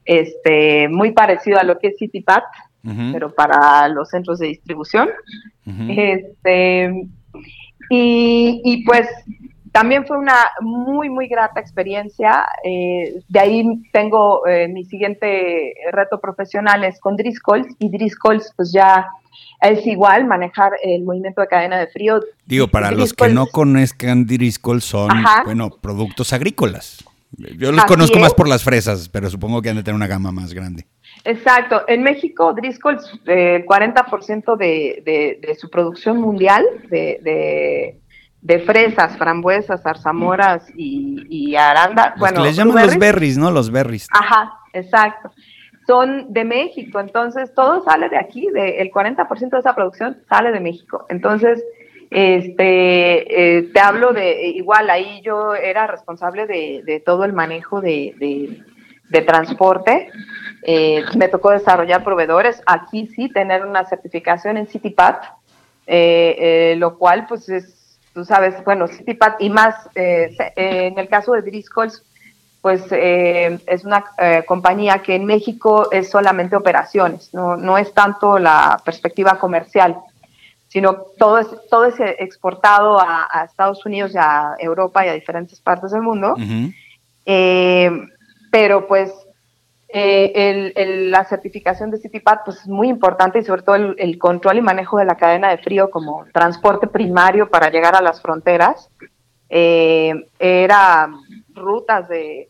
este, 0.05 0.87
muy 0.87 1.11
parecido 1.11 1.59
a 1.59 1.63
lo 1.63 1.79
que 1.79 1.87
es 1.87 1.97
CityPath, 1.97 2.45
pero 3.11 3.33
para 3.33 3.89
los 3.89 4.09
centros 4.09 4.39
de 4.39 4.47
distribución. 4.47 5.09
este, 5.89 7.07
y, 7.89 8.61
y 8.63 8.83
pues 8.85 9.07
también 9.71 10.05
fue 10.05 10.17
una 10.17 10.35
muy, 10.61 11.09
muy 11.09 11.27
grata 11.27 11.59
experiencia. 11.59 12.45
Eh, 12.63 13.21
de 13.27 13.39
ahí 13.39 13.65
tengo 13.91 14.45
eh, 14.47 14.67
mi 14.67 14.85
siguiente 14.85 15.73
reto 15.91 16.19
profesional 16.19 16.83
es 16.83 16.99
con 16.99 17.15
Driscolls 17.15 17.67
y 17.79 17.89
Driscolls 17.89 18.53
pues 18.55 18.71
ya 18.71 19.07
es 19.61 19.85
igual 19.87 20.25
manejar 20.25 20.73
el 20.83 21.03
movimiento 21.03 21.41
de 21.41 21.47
cadena 21.47 21.79
de 21.79 21.87
frío. 21.87 22.19
Digo, 22.45 22.67
para 22.67 22.91
los 22.91 23.13
que 23.13 23.29
no 23.29 23.47
conozcan 23.47 24.25
Driscolls 24.25 24.85
son, 24.85 25.09
bueno, 25.45 25.69
productos 25.69 26.33
agrícolas. 26.33 27.03
Yo 27.57 27.71
los 27.71 27.85
conozco 27.85 28.19
más 28.19 28.33
por 28.33 28.47
las 28.47 28.63
fresas, 28.63 29.09
pero 29.09 29.29
supongo 29.29 29.61
que 29.61 29.69
han 29.69 29.75
de 29.75 29.83
tener 29.83 29.95
una 29.95 30.07
gama 30.07 30.31
más 30.31 30.53
grande. 30.53 30.85
Exacto. 31.23 31.83
En 31.87 32.03
México, 32.03 32.53
Driscolls, 32.53 33.03
eh, 33.25 33.57
el 33.57 33.65
40% 33.65 34.55
de, 34.57 35.03
de, 35.05 35.39
de, 35.45 35.55
su 35.55 35.69
producción 35.69 36.21
mundial 36.21 36.65
de, 36.89 37.19
de 37.21 37.99
fresas, 38.65 39.17
frambuesas, 39.17 39.81
zarzamoras 39.81 40.67
y, 40.75 41.25
y 41.29 41.55
aranda. 41.55 42.15
bueno, 42.17 42.43
les 42.43 42.55
llaman 42.55 42.85
los 42.85 42.97
berries, 42.97 43.37
¿no? 43.37 43.51
Los 43.51 43.71
berries. 43.71 44.07
Ajá, 44.11 44.59
exacto. 44.73 45.31
Son 45.85 46.33
de 46.33 46.43
México, 46.43 46.99
entonces 46.99 47.53
todo 47.53 47.83
sale 47.83 48.09
de 48.09 48.17
aquí, 48.17 48.47
de, 48.51 48.81
el 48.81 48.91
40% 48.91 49.49
de 49.49 49.59
esa 49.59 49.73
producción 49.73 50.17
sale 50.29 50.51
de 50.51 50.59
México. 50.59 51.05
Entonces, 51.09 51.63
este, 52.09 53.57
eh, 53.57 53.63
te 53.73 53.79
hablo 53.79 54.13
de, 54.13 54.47
igual 54.47 54.89
ahí 54.89 55.21
yo 55.23 55.55
era 55.55 55.87
responsable 55.87 56.45
de, 56.45 56.83
de 56.85 56.99
todo 56.99 57.25
el 57.25 57.33
manejo 57.33 57.81
de, 57.81 58.63
de, 59.09 59.21
transporte. 59.21 60.09
Eh, 60.63 61.03
me 61.15 61.27
tocó 61.29 61.51
desarrollar 61.51 62.03
proveedores. 62.03 62.61
Aquí 62.65 63.07
sí, 63.07 63.29
tener 63.29 63.65
una 63.65 63.85
certificación 63.85 64.57
en 64.57 64.67
CityPath, 64.67 65.23
eh, 65.87 66.75
lo 66.77 66.97
cual 66.97 67.25
pues 67.27 67.49
es 67.49 67.76
tú 68.17 68.25
sabes, 68.25 68.55
bueno, 68.65 68.87
CityPad 68.87 69.33
y 69.37 69.51
más, 69.51 69.75
eh, 69.93 70.35
eh, 70.39 70.87
en 70.87 70.97
el 70.97 71.07
caso 71.07 71.33
de 71.33 71.43
Driscolls, 71.43 72.03
pues 72.61 72.81
eh, 72.89 73.59
es 73.67 73.85
una 73.85 74.05
compañía 74.47 75.03
que 75.03 75.13
en 75.13 75.25
México 75.25 75.91
es 75.91 76.09
solamente 76.09 76.55
operaciones, 76.55 77.31
no, 77.31 77.55
no 77.57 77.77
es 77.77 77.93
tanto 77.93 78.39
la 78.39 78.81
perspectiva 78.83 79.37
comercial, 79.37 79.97
sino 80.67 80.95
todo 81.19 81.37
es, 81.37 81.47
todo 81.69 81.85
es 81.85 81.93
exportado 81.99 82.99
a, 82.99 83.43
Estados 83.45 83.85
Unidos 83.85 84.15
y 84.15 84.17
a 84.17 84.55
Europa 84.57 85.05
y 85.05 85.09
a 85.09 85.13
diferentes 85.13 85.59
partes 85.59 85.91
del 85.91 86.01
mundo. 86.01 86.35
pero 88.51 88.87
pues 88.87 89.13
eh, 89.89 90.73
el, 90.75 91.11
la 91.11 91.23
certificación 91.23 91.91
de 91.91 91.97
CityPad 91.97 92.39
pues, 92.43 92.57
es 92.57 92.67
muy 92.67 92.89
importante 92.89 93.39
y 93.39 93.43
sobre 93.43 93.61
todo 93.61 93.75
el, 93.75 94.17
control 94.17 94.57
y 94.57 94.61
manejo 94.61 94.97
de 94.97 95.05
la 95.05 95.15
cadena 95.15 95.49
de 95.49 95.59
frío 95.59 95.89
como 95.89 96.25
transporte 96.33 96.87
primario 96.87 97.49
para 97.49 97.69
llegar 97.69 97.95
a 97.95 98.01
las 98.01 98.21
fronteras. 98.21 98.89
Eh, 99.49 100.13
era 100.39 101.09
rutas 101.53 102.09
de, 102.09 102.49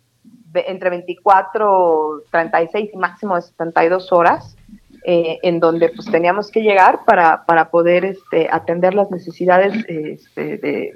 entre 0.53 0.89
24, 0.89 2.23
36 2.31 2.89
y 2.91 2.97
máximo 2.97 3.35
de 3.35 3.43
72 3.43 4.11
horas, 4.11 4.57
eh, 5.05 5.37
en 5.43 5.59
donde 5.59 5.89
pues 5.89 6.09
teníamos 6.09 6.49
que 6.49 6.61
llegar 6.61 7.05
para, 7.05 7.45
para 7.45 7.69
poder 7.69 8.03
este, 8.03 8.49
atender 8.51 8.95
las 8.95 9.11
necesidades 9.11 9.85
este, 9.87 10.57
de, 10.57 10.95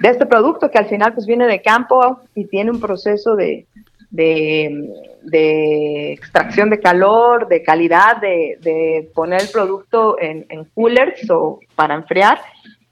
de 0.00 0.08
este 0.08 0.26
producto 0.26 0.70
que 0.70 0.78
al 0.78 0.86
final 0.86 1.14
pues 1.14 1.26
viene 1.26 1.46
de 1.46 1.62
campo 1.62 2.20
y 2.34 2.44
tiene 2.44 2.70
un 2.70 2.80
proceso 2.80 3.34
de, 3.36 3.66
de, 4.12 6.12
extracción 6.12 6.70
de 6.70 6.80
calor, 6.80 7.48
de 7.48 7.62
calidad, 7.62 8.18
de, 8.18 9.10
poner 9.14 9.42
el 9.42 9.48
producto 9.48 10.16
en, 10.20 10.46
coolers 10.74 11.28
o 11.30 11.60
para 11.74 11.94
enfriar 11.94 12.40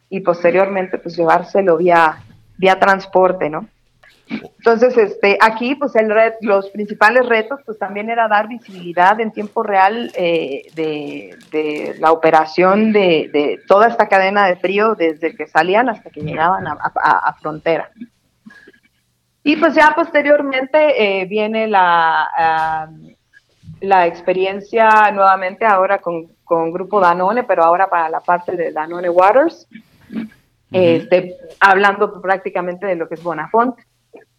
y 0.09 0.21
posteriormente 0.21 0.99
pues 0.99 1.17
llevárselo 1.17 1.77
vía, 1.77 2.23
vía 2.59 2.79
transporte, 2.79 3.49
¿no? 3.49 3.69
Entonces, 4.29 4.97
este, 4.97 5.37
aquí, 5.41 5.75
pues 5.75 5.97
el 5.97 6.09
red, 6.09 6.35
los 6.41 6.71
principales 6.71 7.29
retos, 7.29 7.59
pues 7.67 7.81
también 7.81 8.11
era 8.11 8.29
dar 8.29 8.47
visibilidad 8.47 9.21
en 9.21 9.33
tiempo 9.33 9.65
real 9.65 10.13
eh, 10.15 10.69
de, 10.77 11.97
la 11.99 12.13
operación 12.13 12.93
de, 12.93 13.61
toda 13.67 13.89
esta 13.89 14.09
cadena 14.09 14.47
de 14.47 14.55
frío 14.55 14.95
desde 14.95 15.35
que 15.35 15.49
salían 15.49 15.89
hasta 15.89 16.11
que 16.11 16.21
llegaban 16.21 16.65
a 16.69 17.37
frontera. 17.41 17.91
Y 19.43 19.57
pues 19.57 19.75
ya 19.75 19.93
posteriormente 19.95 21.21
eh, 21.21 21.25
viene 21.25 21.67
la, 21.67 22.89
la 23.81 24.07
experiencia 24.07 25.11
nuevamente 25.13 25.65
ahora 25.65 25.99
con, 25.99 26.29
con, 26.45 26.73
Grupo 26.73 27.01
Danone, 27.01 27.45
pero 27.45 27.65
ahora 27.65 27.89
para 27.89 28.09
la 28.11 28.21
parte 28.21 28.57
de 28.57 28.73
Danone 28.73 29.09
Waters. 29.09 29.67
este, 30.71 31.37
hablando 31.59 32.21
prácticamente 32.21 32.87
de 32.87 32.97
lo 32.97 33.09
que 33.09 33.15
es 33.15 33.23
Bonafont, 33.23 33.77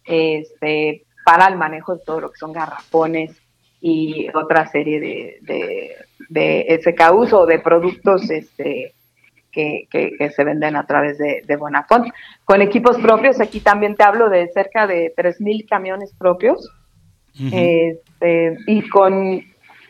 este, 0.04 1.04
para 1.24 1.46
el 1.48 1.56
manejo 1.56 1.96
de 1.96 2.04
todo 2.04 2.20
lo 2.20 2.30
que 2.30 2.38
son 2.38 2.52
garrafones 2.52 3.36
y 3.80 4.28
otra 4.34 4.68
serie 4.68 5.00
de, 5.00 5.38
de, 5.42 5.96
de 6.28 6.80
SKUs 6.82 7.32
o 7.32 7.46
de 7.46 7.58
productos 7.58 8.30
este, 8.30 8.94
que, 9.52 10.32
se 10.34 10.44
venden 10.44 10.74
a 10.76 10.86
través 10.86 11.18
de, 11.18 11.42
de, 11.46 11.56
Bonafont. 11.56 12.12
Con 12.44 12.62
equipos 12.62 12.98
propios, 12.98 13.40
aquí 13.40 13.60
también 13.60 13.94
te 13.94 14.02
hablo 14.02 14.28
de 14.28 14.48
cerca 14.48 14.86
de 14.86 15.14
3.000 15.14 15.68
camiones 15.68 16.12
propios 16.18 16.68
este, 17.34 18.58
y 18.66 18.88
con 18.88 19.42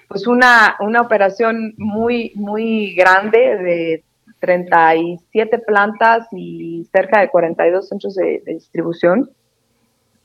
pues 0.08 0.26
una, 0.26 0.76
una 0.80 1.00
operación 1.00 1.74
muy, 1.78 2.32
muy 2.34 2.94
grande 2.94 3.38
de 3.38 4.04
37 4.40 5.58
plantas 5.60 6.26
y 6.32 6.86
cerca 6.92 7.20
de 7.20 7.30
42 7.30 7.88
centros 7.88 8.14
de, 8.14 8.42
distribución, 8.46 9.30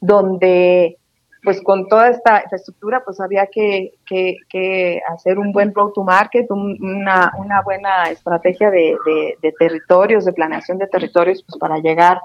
donde 0.02 0.98
pues 1.44 1.62
con 1.62 1.88
toda 1.88 2.10
esta 2.10 2.42
infraestructura 2.44 3.04
pues 3.04 3.20
había 3.20 3.48
que, 3.48 3.94
que, 4.06 5.02
hacer 5.10 5.40
un 5.40 5.52
buen 5.52 5.74
road 5.74 5.92
to 5.94 6.04
market, 6.04 6.50
una, 6.50 7.32
una, 7.38 7.62
buena 7.62 8.10
estrategia 8.10 8.70
de, 8.70 8.98
de, 9.42 9.54
territorios, 9.60 10.26
de 10.26 10.34
planeación 10.34 10.78
de 10.78 10.88
territorios 10.88 11.44
pues 11.44 11.60
para 11.60 11.78
llegar 11.80 12.20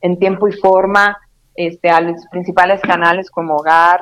en 0.00 0.18
tiempo 0.18 0.48
y 0.48 0.52
forma 0.52 1.18
este, 1.54 1.90
a 1.90 2.00
los 2.00 2.26
principales 2.30 2.80
canales 2.80 3.30
como 3.30 3.56
hogar, 3.56 4.00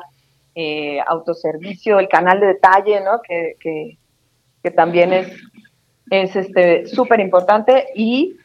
eh, 0.55 0.99
autoservicio, 1.05 1.99
el 1.99 2.07
canal 2.07 2.39
de 2.39 2.47
detalle, 2.47 3.01
¿no? 3.01 3.21
que, 3.21 3.55
que, 3.59 3.97
que 4.63 4.71
también 4.71 5.13
es 5.13 5.31
es 6.09 6.35
este 6.35 6.87
súper 6.87 7.19
importante 7.19 7.87
y 7.95 8.37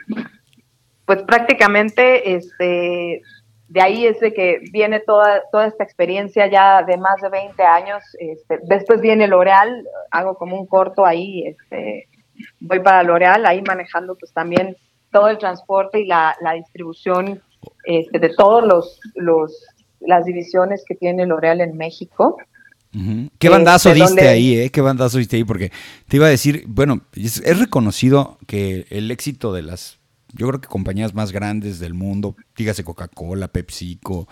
pues 1.06 1.22
prácticamente 1.22 2.34
este 2.34 3.22
de 3.74 3.80
ahí 3.80 4.06
es 4.06 4.20
de 4.20 4.32
que 4.32 4.60
viene 4.70 5.00
toda, 5.00 5.42
toda 5.50 5.66
esta 5.66 5.82
experiencia 5.82 6.46
ya 6.46 6.84
de 6.84 6.96
más 6.96 7.20
de 7.20 7.28
20 7.28 7.60
años. 7.64 8.04
Este, 8.20 8.60
después 8.62 9.00
viene 9.00 9.26
L'Oreal, 9.26 9.84
hago 10.12 10.36
como 10.36 10.56
un 10.56 10.64
corto 10.66 11.04
ahí, 11.04 11.44
este, 11.44 12.06
voy 12.60 12.78
para 12.78 13.02
L'Oreal, 13.02 13.44
ahí 13.44 13.62
manejando 13.62 14.14
pues 14.14 14.32
también 14.32 14.76
todo 15.10 15.26
el 15.26 15.38
transporte 15.38 15.98
y 15.98 16.06
la, 16.06 16.36
la 16.40 16.52
distribución 16.52 17.42
este, 17.84 18.20
de 18.20 18.28
todos 18.28 18.64
los, 18.64 19.00
los 19.16 19.66
las 19.98 20.24
divisiones 20.24 20.84
que 20.86 20.94
tiene 20.94 21.26
L'Oreal 21.26 21.60
en 21.60 21.76
México. 21.76 22.36
¿Qué 23.40 23.48
bandazo 23.48 23.90
este, 23.90 24.04
diste 24.04 24.28
ahí, 24.28 24.56
eh? 24.56 24.70
¿Qué 24.70 24.80
bandazo 24.80 25.18
diste 25.18 25.34
ahí? 25.34 25.42
Porque 25.42 25.72
te 26.06 26.16
iba 26.16 26.26
a 26.26 26.30
decir, 26.30 26.62
bueno, 26.68 27.00
es, 27.16 27.58
reconocido 27.58 28.38
que 28.46 28.86
el 28.90 29.10
éxito 29.10 29.52
de 29.52 29.62
las, 29.62 29.98
yo 30.34 30.48
creo 30.48 30.60
que 30.60 30.68
compañías 30.68 31.14
más 31.14 31.32
grandes 31.32 31.78
del 31.78 31.94
mundo, 31.94 32.36
dígase 32.56 32.84
Coca-Cola, 32.84 33.48
PepsiCo, 33.48 34.28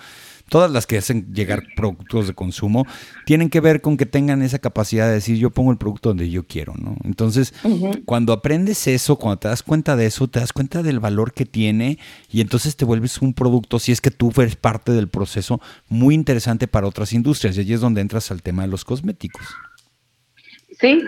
todas 0.48 0.70
las 0.70 0.86
que 0.86 0.98
hacen 0.98 1.32
llegar 1.32 1.62
productos 1.76 2.26
de 2.26 2.34
consumo, 2.34 2.86
tienen 3.24 3.48
que 3.48 3.60
ver 3.60 3.80
con 3.80 3.96
que 3.96 4.06
tengan 4.06 4.42
esa 4.42 4.58
capacidad 4.58 5.06
de 5.06 5.14
decir, 5.14 5.36
yo 5.38 5.50
pongo 5.50 5.70
el 5.70 5.78
producto 5.78 6.10
donde 6.10 6.28
yo 6.28 6.46
quiero, 6.46 6.74
¿no? 6.76 6.96
Entonces, 7.04 7.54
cuando 8.04 8.32
aprendes 8.32 8.86
eso, 8.86 9.16
cuando 9.16 9.38
te 9.38 9.48
das 9.48 9.62
cuenta 9.62 9.96
de 9.96 10.06
eso, 10.06 10.28
te 10.28 10.40
das 10.40 10.52
cuenta 10.52 10.82
del 10.82 11.00
valor 11.00 11.32
que 11.32 11.46
tiene 11.46 11.98
y 12.30 12.40
entonces 12.40 12.76
te 12.76 12.84
vuelves 12.84 13.22
un 13.22 13.34
producto, 13.34 13.78
si 13.78 13.92
es 13.92 14.00
que 14.00 14.10
tú 14.10 14.32
eres 14.36 14.56
parte 14.56 14.92
del 14.92 15.08
proceso, 15.08 15.60
muy 15.88 16.14
interesante 16.14 16.68
para 16.68 16.86
otras 16.86 17.12
industrias. 17.12 17.56
Y 17.56 17.60
allí 17.60 17.72
es 17.72 17.80
donde 17.80 18.00
entras 18.00 18.30
al 18.30 18.42
tema 18.42 18.62
de 18.62 18.68
los 18.68 18.84
cosméticos. 18.84 19.46
Sí, 20.80 21.02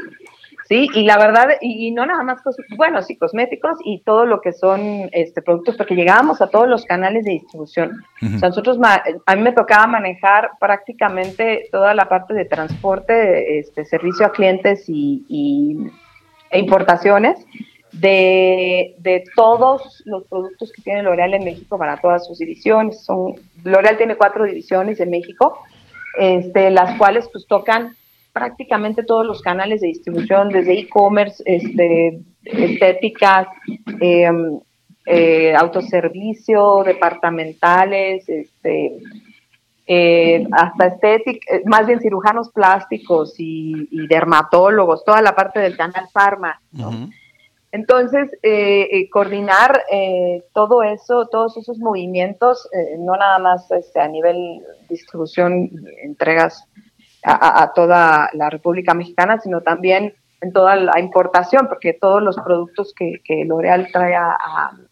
Sí, 0.66 0.88
y 0.94 1.04
la 1.04 1.18
verdad, 1.18 1.48
y, 1.60 1.90
no 1.90 2.06
nada 2.06 2.22
más, 2.22 2.40
bueno, 2.76 3.02
sí, 3.02 3.16
cosméticos 3.16 3.76
y 3.84 4.00
todo 4.00 4.24
lo 4.24 4.40
que 4.40 4.54
son 4.54 5.10
este, 5.12 5.42
productos, 5.42 5.76
porque 5.76 5.94
llegábamos 5.94 6.40
a 6.40 6.48
todos 6.48 6.66
los 6.66 6.86
canales 6.86 7.26
de 7.26 7.32
distribución. 7.32 8.02
O 8.22 8.38
sea, 8.38 8.48
nosotros, 8.48 8.78
a 8.82 9.36
mí 9.36 9.42
me 9.42 9.52
tocaba 9.52 9.86
manejar 9.86 10.52
prácticamente 10.58 11.68
toda 11.70 11.92
la 11.92 12.08
parte 12.08 12.32
de 12.32 12.46
transporte, 12.46 13.58
este, 13.58 13.84
servicio 13.84 14.24
a 14.24 14.32
clientes 14.32 14.84
y, 14.88 15.90
e 16.50 16.58
importaciones 16.58 17.44
de, 17.92 18.94
de, 18.98 19.24
todos 19.36 20.02
los 20.06 20.24
productos 20.24 20.72
que 20.72 20.82
tiene 20.82 21.02
L'Oreal 21.02 21.34
en 21.34 21.44
México 21.44 21.76
para 21.76 21.98
todas 21.98 22.26
sus 22.26 22.38
divisiones. 22.38 23.04
Son, 23.04 23.34
L'Oreal 23.64 23.98
tiene 23.98 24.16
cuatro 24.16 24.44
divisiones 24.44 24.98
en 24.98 25.10
México, 25.10 25.58
este, 26.18 26.70
las 26.70 26.96
cuales 26.96 27.28
pues 27.30 27.46
tocan 27.46 27.96
prácticamente 28.34 29.04
todos 29.04 29.24
los 29.24 29.40
canales 29.40 29.80
de 29.80 29.86
distribución, 29.86 30.48
desde 30.48 30.76
e-commerce, 30.76 31.42
este, 31.46 32.20
estéticas, 32.44 33.46
em, 34.00 34.58
eh, 35.06 35.54
autoservicio, 35.54 36.82
departamentales, 36.82 38.28
este, 38.28 38.98
eh, 39.86 40.46
hasta 40.50 40.86
estética, 40.86 41.54
eh, 41.54 41.62
más 41.64 41.86
bien 41.86 42.00
cirujanos 42.00 42.50
plásticos 42.50 43.34
y, 43.38 44.06
dermatólogos, 44.08 45.04
toda 45.04 45.22
la 45.22 45.36
parte 45.36 45.60
del 45.60 45.76
canal 45.76 46.06
Pharma. 46.12 46.60
Entonces, 47.70 48.30
coordinar 49.10 49.82
todo 50.52 50.82
eso, 50.82 51.26
todos 51.26 51.56
esos 51.56 51.78
movimientos, 51.78 52.68
no 52.98 53.16
nada 53.16 53.38
más 53.38 53.70
este, 53.72 54.00
a 54.00 54.08
nivel 54.08 54.62
distribución, 54.88 55.70
entregas 56.02 56.68
a, 57.24 57.72
toda 57.74 58.28
la 58.34 58.50
República 58.50 58.94
Mexicana, 58.94 59.40
sino 59.40 59.62
también 59.62 60.14
en 60.40 60.52
toda 60.52 60.76
la 60.76 61.00
importación, 61.00 61.68
porque 61.68 61.94
todos 61.94 62.22
los 62.22 62.36
productos 62.36 62.92
que, 62.94 63.20
que 63.24 63.44
L'Oreal 63.44 63.88
trae 63.90 64.14
a, 64.14 64.36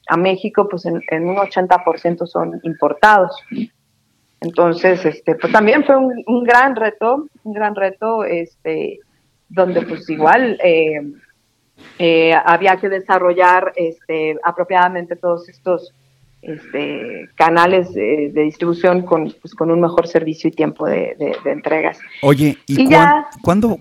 a, 0.09 0.16
México, 0.16 0.66
pues 0.68 0.87
en, 0.87 0.97
un 0.97 1.37
80% 1.37 2.27
son 2.27 2.59
importados. 2.62 3.37
Entonces, 4.40 5.05
este, 5.05 5.35
pues 5.35 5.53
también 5.53 5.85
fue 5.85 5.97
un, 5.97 6.23
un, 6.27 6.42
gran 6.42 6.75
reto, 6.75 7.27
un 7.45 7.53
gran 7.53 7.75
reto, 7.75 8.25
este, 8.25 9.01
donde 9.49 9.83
pues 9.83 10.09
igual 10.09 10.59
eh, 10.64 11.01
eh, 11.99 12.35
había 12.45 12.77
que 12.79 12.88
desarrollar 12.88 13.73
este, 13.77 14.38
apropiadamente 14.42 15.16
todos 15.16 15.49
estos 15.49 15.92
este, 16.43 17.29
canales 17.37 17.95
de, 17.95 18.33
distribución 18.35 19.03
con, 19.03 19.33
pues, 19.41 19.55
con 19.55 19.71
un 19.71 19.81
mejor 19.81 20.09
servicio 20.09 20.49
y 20.49 20.51
tiempo 20.51 20.87
de, 20.87 21.17
entregas. 21.45 22.01
Oye, 22.21 22.59
¿y, 22.67 22.89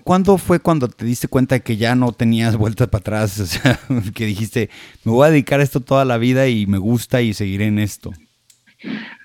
¿cuándo, 0.04 0.38
fue 0.38 0.60
cuando 0.60 0.88
te 0.88 1.04
diste 1.04 1.26
cuenta 1.26 1.58
que 1.58 1.76
ya 1.76 1.96
no 1.96 2.12
tenías 2.12 2.56
vueltas 2.56 2.88
para 2.88 3.00
atrás? 3.00 3.40
O 3.42 3.46
sea, 3.46 3.78
que 4.14 4.24
dijiste, 4.24 4.70
me 5.04 5.12
voy 5.12 5.26
a 5.26 5.30
dedicar 5.30 5.58
a 5.58 5.62
esto 5.64 5.80
toda 5.80 6.04
la 6.04 6.16
vida 6.16 6.46
y 6.46 6.66
me 6.66 6.78
gusta 6.78 7.20
y 7.20 7.34
seguiré 7.34 7.66
en 7.66 7.78
esto. 7.80 8.12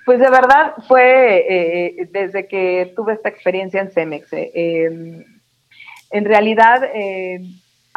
Pues 0.04 0.18
de 0.18 0.28
verdad 0.28 0.74
fue 0.88 1.44
eh, 1.48 2.08
desde 2.12 2.48
que 2.48 2.92
tuve 2.96 3.12
esta 3.12 3.28
experiencia 3.28 3.80
en 3.80 3.90
Cemex. 3.90 4.32
Eh, 4.32 4.50
em, 4.54 5.24
en 6.10 6.24
realidad... 6.24 6.82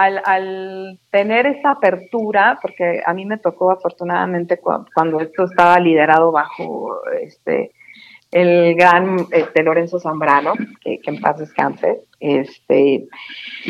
Eh, 0.07 0.21
al, 0.25 0.99
tener 1.09 1.47
esa 1.47 1.71
apertura, 1.71 2.57
porque 2.61 3.01
a 3.05 3.13
mí 3.13 3.25
me 3.25 3.37
tocó 3.37 3.71
afortunadamente 3.71 4.59
cuando, 4.59 5.19
esto 5.19 5.45
estaba 5.45 5.79
liderado 5.79 6.31
bajo 6.31 7.01
este 7.21 7.71
el 8.31 8.75
gran 8.75 9.27
este, 9.31 9.61
Lorenzo 9.61 9.99
Zambrano, 9.99 10.53
que, 10.81 11.01
en 11.03 11.19
paz 11.19 11.37
descanse, 11.37 12.03
este, 12.21 13.07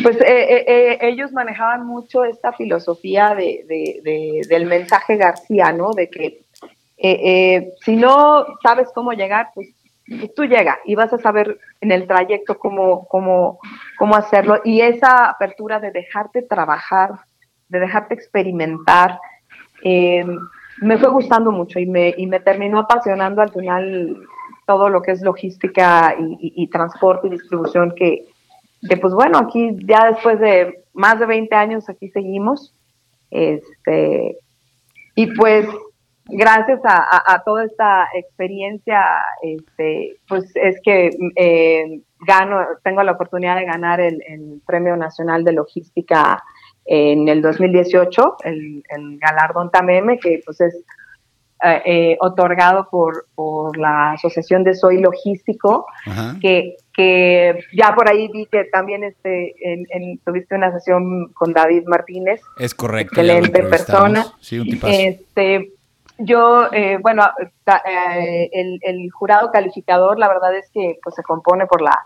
pues 0.03 0.17
eh, 0.21 0.25
eh, 0.27 0.65
eh, 0.67 0.97
ellos 1.01 1.31
manejaban 1.31 1.85
mucho 1.85 2.23
esta 2.25 2.53
filosofía 2.53 3.33
de, 3.33 4.43
del 4.47 4.65
mensaje 4.67 5.17
García, 5.17 5.71
¿no? 5.71 5.93
De 5.93 6.09
que 6.09 6.41
si 7.83 7.95
no 7.95 8.45
sabes 8.61 8.89
cómo 8.93 9.13
llegar, 9.13 9.49
pues 9.55 9.69
pues 10.19 10.33
tú 10.35 10.45
llegas 10.45 10.77
y 10.85 10.95
vas 10.95 11.13
a 11.13 11.17
saber 11.17 11.59
en 11.79 11.91
el 11.91 12.07
trayecto 12.07 12.57
cómo, 12.57 13.07
cómo, 13.07 13.59
cómo 13.97 14.15
hacerlo. 14.15 14.61
Y 14.63 14.81
esa 14.81 15.29
apertura 15.29 15.79
de 15.79 15.91
dejarte 15.91 16.41
trabajar, 16.41 17.11
de 17.69 17.79
dejarte 17.79 18.13
experimentar, 18.13 19.19
eh, 19.83 20.25
me 20.81 20.97
fue 20.97 21.09
gustando 21.09 21.51
mucho 21.51 21.79
y 21.79 21.85
me, 21.85 22.13
y 22.17 22.27
me 22.27 22.39
terminó 22.39 22.79
apasionando 22.79 23.41
al 23.41 23.51
final 23.51 24.17
todo 24.65 24.89
lo 24.89 25.01
que 25.01 25.11
es 25.11 25.21
logística 25.21 26.15
y, 26.17 26.67
transporte 26.67 27.27
y 27.27 27.31
distribución 27.31 27.93
que, 27.95 28.25
que, 28.87 28.97
pues 28.97 29.13
bueno, 29.13 29.37
aquí 29.37 29.77
ya 29.85 30.11
después 30.11 30.39
de 30.39 30.83
más 30.93 31.19
de 31.19 31.25
20 31.25 31.55
años 31.55 31.89
aquí 31.89 32.09
seguimos. 32.09 32.73
Este, 33.29 34.37
y 35.15 35.27
pues 35.35 35.67
gracias 36.25 36.79
a, 36.83 37.41
toda 37.45 37.65
esta 37.65 38.07
experiencia, 38.13 39.03
este, 39.41 40.17
pues 40.27 40.45
es 40.55 40.79
que 40.83 41.09
eh, 41.35 42.01
gano, 42.25 42.59
tengo 42.83 43.03
la 43.03 43.13
oportunidad 43.13 43.57
de 43.57 43.65
ganar 43.65 43.99
el, 43.99 44.21
Premio 44.65 44.95
Nacional 44.95 45.43
de 45.43 45.53
Logística 45.53 46.43
en 46.85 47.27
el 47.27 47.41
2018, 47.41 48.37
el, 48.43 48.83
galardón 49.19 49.71
TAMEME, 49.71 50.19
que 50.19 50.41
pues 50.45 50.61
es 50.61 50.75
eh, 51.63 51.81
eh, 51.85 52.17
otorgado 52.19 52.87
por, 52.89 53.27
por, 53.35 53.77
la 53.77 54.13
Asociación 54.13 54.63
de 54.63 54.73
Soy 54.73 54.99
Logístico, 54.99 55.85
que 56.41 56.75
que 56.93 57.59
ya 57.73 57.95
por 57.95 58.09
ahí 58.09 58.27
vi 58.31 58.45
que 58.45 58.65
también 58.65 59.03
este, 59.03 59.53
en, 59.61 60.17
tuviste 60.19 60.55
una 60.55 60.71
sesión 60.71 61.31
con 61.33 61.53
David 61.53 61.83
Martínez. 61.85 62.41
Es 62.57 62.75
correcto. 62.75 63.21
Excelente 63.21 63.63
persona. 63.63 64.25
Sí, 64.39 64.59
un 64.59 64.67
este, 64.83 65.71
yo, 66.23 66.71
eh, 66.71 66.97
bueno, 67.01 67.23
eh, 67.85 68.49
el, 68.53 68.79
el, 68.81 69.11
jurado 69.11 69.51
calificador, 69.51 70.17
la 70.19 70.27
verdad 70.27 70.55
es 70.55 70.69
que 70.71 70.97
pues 71.03 71.15
se 71.15 71.23
compone 71.23 71.65
por 71.65 71.81
la 71.81 72.05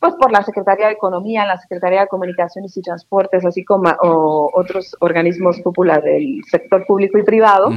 pues 0.00 0.14
por 0.14 0.32
la 0.32 0.42
Secretaría 0.42 0.86
de 0.86 0.94
Economía, 0.94 1.44
la 1.44 1.58
Secretaría 1.58 2.00
de 2.00 2.08
Comunicaciones 2.08 2.74
y 2.74 2.80
Transportes, 2.80 3.44
así 3.44 3.64
como 3.64 3.94
otros 4.54 4.96
organismos 5.00 5.60
populares 5.60 6.04
del 6.04 6.42
sector 6.50 6.86
público 6.86 7.18
y 7.18 7.22
privado, 7.22 7.70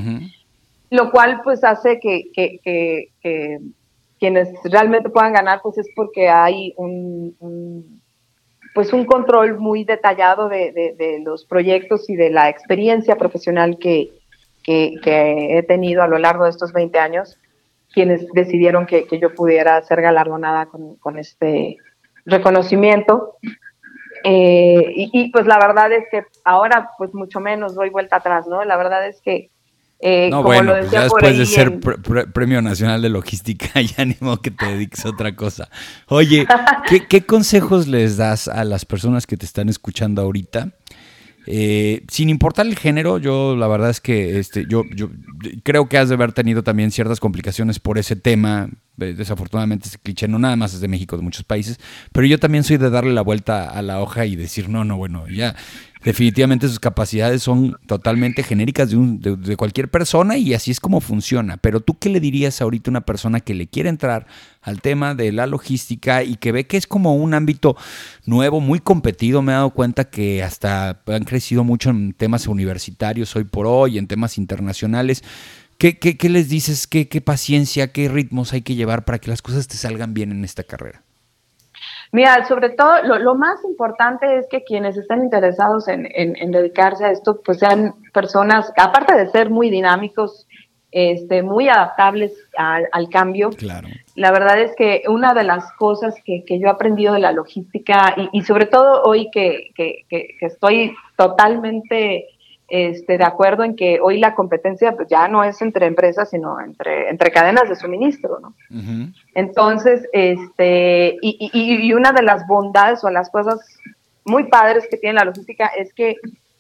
lo 0.89 1.11
cual 1.11 1.41
pues 1.43 1.65
hace 1.65 1.99
que, 1.99 2.31
que, 2.33 2.59
que, 3.21 3.59
quienes 4.19 4.53
realmente 4.63 5.09
puedan 5.09 5.33
ganar 5.33 5.59
pues 5.61 5.77
es 5.77 5.89
porque 5.97 6.29
hay 6.29 6.73
un, 6.77 8.01
pues 8.73 8.93
un 8.93 9.03
control 9.03 9.59
muy 9.59 9.83
detallado 9.83 10.47
de, 10.47 10.71
de, 10.71 11.19
los 11.25 11.43
proyectos 11.43 12.09
y 12.09 12.15
de 12.15 12.29
la 12.29 12.47
experiencia 12.47 13.17
profesional 13.17 13.77
que, 13.77 14.11
que, 14.63 15.57
he 15.57 15.63
tenido 15.63 16.01
a 16.01 16.07
lo 16.07 16.17
largo 16.17 16.45
de 16.45 16.49
estos 16.49 16.73
20 16.73 16.97
años, 16.97 17.37
quienes 17.93 18.25
decidieron 18.33 18.85
que, 18.85 19.05
yo 19.21 19.33
pudiera 19.35 19.81
ser 19.83 20.01
galardonada 20.01 20.65
con, 20.67 20.95
con 20.95 21.19
este 21.19 21.77
reconocimiento. 22.25 23.37
Eh, 24.23 24.93
y, 24.95 25.29
pues 25.31 25.45
la 25.45 25.59
verdad 25.59 25.91
es 25.91 26.05
que 26.09 26.23
ahora 26.45 26.91
pues 26.97 27.13
mucho 27.13 27.41
menos 27.41 27.75
doy 27.75 27.89
vuelta 27.89 28.17
atrás, 28.17 28.47
¿no? 28.47 28.63
La 28.63 28.77
verdad 28.77 29.07
es 29.07 29.21
que... 29.21 29.49
Eh, 30.05 30.29
no, 30.29 30.43
bueno, 30.43 30.73
pues 30.73 30.91
ya 30.91 31.03
después 31.03 31.37
de 31.37 31.45
ser 31.45 31.79
Premio 32.33 32.61
Nacional 32.61 33.01
de 33.01 33.07
Logística, 33.07 33.79
ya 33.81 34.03
animo 34.03 34.37
que 34.41 34.51
te 34.51 34.65
dediques 34.65 35.05
a 35.05 35.09
otra 35.09 35.33
cosa. 35.33 35.69
Oye, 36.07 36.45
¿qué, 36.89 37.07
¿qué, 37.07 37.25
consejos 37.25 37.87
les 37.87 38.17
das 38.17 38.49
a 38.49 38.65
las 38.65 38.83
personas 38.83 39.25
que 39.25 39.37
te 39.37 39.45
están 39.45 39.69
escuchando 39.69 40.21
ahorita 40.21 40.73
eh, 41.45 42.03
sin 42.07 42.29
importar 42.29 42.65
el 42.65 42.77
género, 42.77 43.17
yo 43.17 43.55
la 43.55 43.67
verdad 43.67 43.89
es 43.89 43.99
que 43.99 44.39
este, 44.39 44.65
yo, 44.69 44.83
yo 44.95 45.09
creo 45.63 45.89
que 45.89 45.97
has 45.97 46.09
de 46.09 46.15
haber 46.15 46.31
tenido 46.31 46.63
también 46.63 46.91
ciertas 46.91 47.19
complicaciones 47.19 47.79
por 47.79 47.97
ese 47.97 48.15
tema. 48.15 48.69
Eh, 48.99 49.15
desafortunadamente 49.17 49.87
ese 49.87 49.97
cliché 49.97 50.27
no 50.27 50.37
nada 50.37 50.55
más 50.55 50.73
es 50.75 50.79
de 50.79 50.87
México, 50.87 51.17
de 51.17 51.23
muchos 51.23 51.43
países, 51.43 51.79
pero 52.11 52.27
yo 52.27 52.39
también 52.39 52.63
soy 52.63 52.77
de 52.77 52.91
darle 52.91 53.11
la 53.11 53.23
vuelta 53.23 53.67
a 53.67 53.81
la 53.81 53.99
hoja 53.99 54.27
y 54.27 54.35
decir, 54.35 54.69
no, 54.69 54.85
no, 54.85 54.97
bueno, 54.97 55.27
ya 55.27 55.55
definitivamente 56.03 56.67
sus 56.67 56.79
capacidades 56.79 57.43
son 57.43 57.77
totalmente 57.85 58.43
genéricas 58.43 58.89
de, 58.89 58.97
un, 58.97 59.19
de, 59.19 59.55
cualquier 59.57 59.89
persona 59.89 60.37
y 60.37 60.53
así 60.53 60.71
es 60.71 60.79
como 60.79 61.01
funciona. 61.01 61.57
Pero 61.57 61.79
tú 61.79 61.97
qué 61.97 62.09
le 62.09 62.19
dirías 62.19 62.61
ahorita 62.61 62.89
a 62.89 62.93
una 62.93 63.01
persona 63.01 63.39
que 63.39 63.53
le 63.53 63.67
quiere 63.67 63.89
entrar 63.89 64.27
al 64.61 64.81
tema 64.81 65.15
de 65.15 65.31
la 65.31 65.47
logística 65.47 66.23
y 66.23 66.35
que 66.35 66.51
ve 66.51 66.67
que 66.67 66.77
es 66.77 66.87
como 66.87 67.15
un 67.15 67.33
ámbito 67.33 67.75
nuevo, 68.25 68.59
muy 68.59 68.79
competido? 68.79 69.41
Me 69.41 69.53
he 69.53 69.55
dado 69.55 69.71
cuenta 69.71 70.05
que 70.05 70.43
hasta 70.43 71.01
han 71.07 71.23
crecido 71.23 71.63
mucho 71.63 71.89
en 71.89 72.13
temas 72.13 72.47
universitarios 72.47 73.35
hoy 73.35 73.45
por 73.45 73.65
hoy, 73.65 73.97
en 73.97 74.07
temas 74.07 74.37
internacionales. 74.37 75.23
¿Qué, 75.77 75.97
qué, 75.97 76.17
qué 76.17 76.29
les 76.29 76.49
dices? 76.49 76.87
¿Qué, 76.87 77.07
¿Qué 77.07 77.21
paciencia, 77.21 77.91
qué 77.91 78.07
ritmos 78.07 78.53
hay 78.53 78.61
que 78.61 78.75
llevar 78.75 79.05
para 79.05 79.19
que 79.19 79.29
las 79.29 79.41
cosas 79.41 79.67
te 79.67 79.75
salgan 79.75 80.13
bien 80.13 80.31
en 80.31 80.45
esta 80.45 80.63
carrera? 80.63 81.03
Mira, 82.13 82.45
sobre 82.45 82.69
todo 82.69 83.01
lo, 83.01 83.33
más 83.33 83.63
importante 83.65 84.37
es 84.37 84.45
que 84.47 84.63
quienes 84.63 84.95
estén 84.95 85.23
interesados 85.23 85.87
en, 85.87 86.03
dedicarse 86.51 87.05
a 87.05 87.11
esto, 87.11 87.41
pues 87.43 87.57
sean 87.57 87.95
personas, 88.13 88.71
aparte 88.77 89.15
de 89.15 89.31
ser 89.31 89.49
muy 89.49 89.71
dinámicos, 89.71 90.47
este, 90.91 91.41
muy 91.41 91.69
adaptables 91.69 92.31
al, 92.55 93.09
cambio. 93.09 93.49
Claro. 93.49 93.87
La 94.13 94.31
verdad 94.31 94.61
es 94.61 94.75
que 94.75 95.01
una 95.09 95.33
de 95.33 95.43
las 95.43 95.73
cosas 95.73 96.13
que, 96.23 96.43
yo 96.47 96.67
he 96.67 96.69
aprendido 96.69 97.15
de 97.15 97.19
la 97.19 97.31
logística 97.31 98.15
y, 98.31 98.43
sobre 98.43 98.67
todo 98.67 99.01
hoy 99.01 99.31
que, 99.31 99.71
que 99.75 100.37
estoy 100.39 100.95
totalmente 101.17 102.27
este, 102.67 103.17
de 103.17 103.23
acuerdo 103.23 103.63
en 103.63 103.75
que 103.75 103.99
hoy 104.01 104.19
la 104.19 104.35
competencia 104.35 104.93
pues, 104.95 105.07
ya 105.09 105.27
no 105.27 105.43
es 105.43 105.61
entre 105.61 105.85
empresas, 105.85 106.29
sino 106.29 106.59
entre, 106.59 107.09
entre 107.09 107.31
cadenas 107.31 107.69
de 107.69 107.75
suministro, 107.75 108.39
¿no? 108.39 108.53
Entonces, 109.35 110.07
este, 110.11 111.17
y, 111.21 111.49
y, 111.53 111.93
una 111.93 112.11
de 112.11 112.23
las 112.23 112.47
bondades 112.47 113.03
o 113.03 113.09
las 113.09 113.29
cosas 113.29 113.59
muy 114.25 114.45
padres 114.45 114.87
que 114.89 114.97
tiene 114.97 115.19
la 115.19 115.25
logística 115.25 115.67
es 115.67 115.93
que 115.93 116.15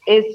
es 0.05 0.25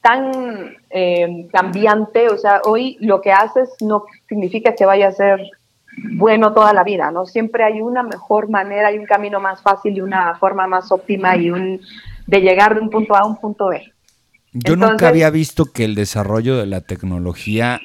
tan 0.00 0.76
eh, 0.90 1.48
cambiante, 1.50 2.28
o 2.28 2.36
sea, 2.36 2.60
hoy 2.66 2.98
lo 3.00 3.20
que 3.20 3.32
haces 3.32 3.70
no 3.80 4.04
significa 4.28 4.74
que 4.74 4.84
vaya 4.84 5.08
a 5.08 5.12
ser 5.12 5.40
bueno 6.16 6.52
toda 6.52 6.72
la 6.72 6.84
vida, 6.84 7.10
¿no? 7.10 7.24
Siempre 7.24 7.64
hay 7.64 7.80
una 7.80 8.02
mejor 8.02 8.50
manera, 8.50 8.88
hay 8.88 8.98
un 8.98 9.06
camino 9.06 9.40
más 9.40 9.62
fácil 9.62 9.96
y 9.96 10.00
una 10.00 10.34
forma 10.34 10.66
más 10.66 10.92
óptima 10.92 11.36
y 11.36 11.50
un 11.50 11.80
de 12.26 12.40
llegar 12.40 12.74
de 12.74 12.80
un 12.80 12.90
punto 12.90 13.14
A 13.14 13.20
a 13.20 13.26
un 13.26 13.36
punto 13.36 13.68
B. 13.68 13.93
Yo 14.54 14.76
nunca 14.76 15.08
había 15.08 15.30
visto 15.30 15.66
que 15.66 15.84
el 15.84 15.96
desarrollo 15.96 16.56
de 16.56 16.66
la 16.66 16.80
tecnología 16.80 17.80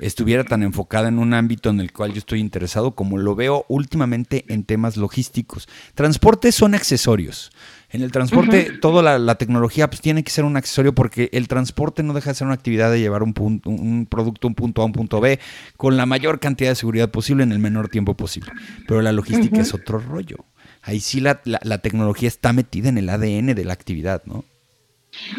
estuviera 0.00 0.42
tan 0.44 0.64
enfocada 0.64 1.08
en 1.08 1.18
un 1.20 1.34
ámbito 1.34 1.70
en 1.70 1.78
el 1.78 1.92
cual 1.92 2.12
yo 2.12 2.18
estoy 2.18 2.40
interesado 2.40 2.96
como 2.96 3.16
lo 3.16 3.36
veo 3.36 3.64
últimamente 3.68 4.44
en 4.48 4.64
temas 4.64 4.96
logísticos. 4.96 5.68
Transportes 5.94 6.56
son 6.56 6.74
accesorios. 6.74 7.52
En 7.90 8.02
el 8.02 8.10
transporte, 8.10 8.78
toda 8.80 9.18
la, 9.18 9.34
tecnología 9.36 9.88
pues, 9.88 10.00
tiene 10.00 10.24
que 10.24 10.30
ser 10.30 10.44
un 10.44 10.56
accesorio 10.56 10.94
porque 10.94 11.28
el 11.32 11.48
transporte 11.48 12.02
no 12.02 12.12
deja 12.12 12.30
de 12.30 12.34
ser 12.34 12.46
una 12.46 12.54
actividad 12.54 12.90
de 12.90 13.00
llevar 13.00 13.22
un, 13.22 13.32
punto, 13.32 13.70
un 13.70 14.06
producto 14.06 14.48
un 14.48 14.54
punto 14.54 14.80
A 14.80 14.84
a 14.84 14.86
un 14.86 14.92
punto 14.92 15.20
B 15.20 15.38
con 15.76 15.96
la 15.96 16.06
mayor 16.06 16.40
cantidad 16.40 16.70
de 16.70 16.76
seguridad 16.76 17.10
posible 17.10 17.44
en 17.44 17.52
el 17.52 17.58
menor 17.58 17.88
tiempo 17.88 18.16
posible. 18.16 18.52
Pero 18.86 19.00
la 19.02 19.12
logística 19.12 19.60
es 19.60 19.74
otro 19.74 19.98
rollo. 19.98 20.44
Ahí 20.82 20.98
sí 20.98 21.20
la, 21.20 21.40
la 21.44 21.78
tecnología 21.78 22.28
está 22.28 22.52
metida 22.52 22.88
en 22.88 22.98
el 22.98 23.08
ADN 23.08 23.54
de 23.54 23.64
la 23.64 23.72
actividad, 23.72 24.22
¿no? 24.24 24.44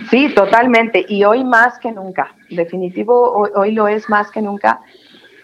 Sí, 0.10 0.29
totalmente. 0.34 1.05
Y 1.07 1.23
hoy 1.23 1.43
más 1.43 1.79
que 1.79 1.91
nunca. 1.91 2.36
Definitivo, 2.49 3.49
hoy, 3.55 3.71
lo 3.71 3.88
es 3.88 4.10
más 4.10 4.31
que 4.31 4.41
nunca. 4.41 4.81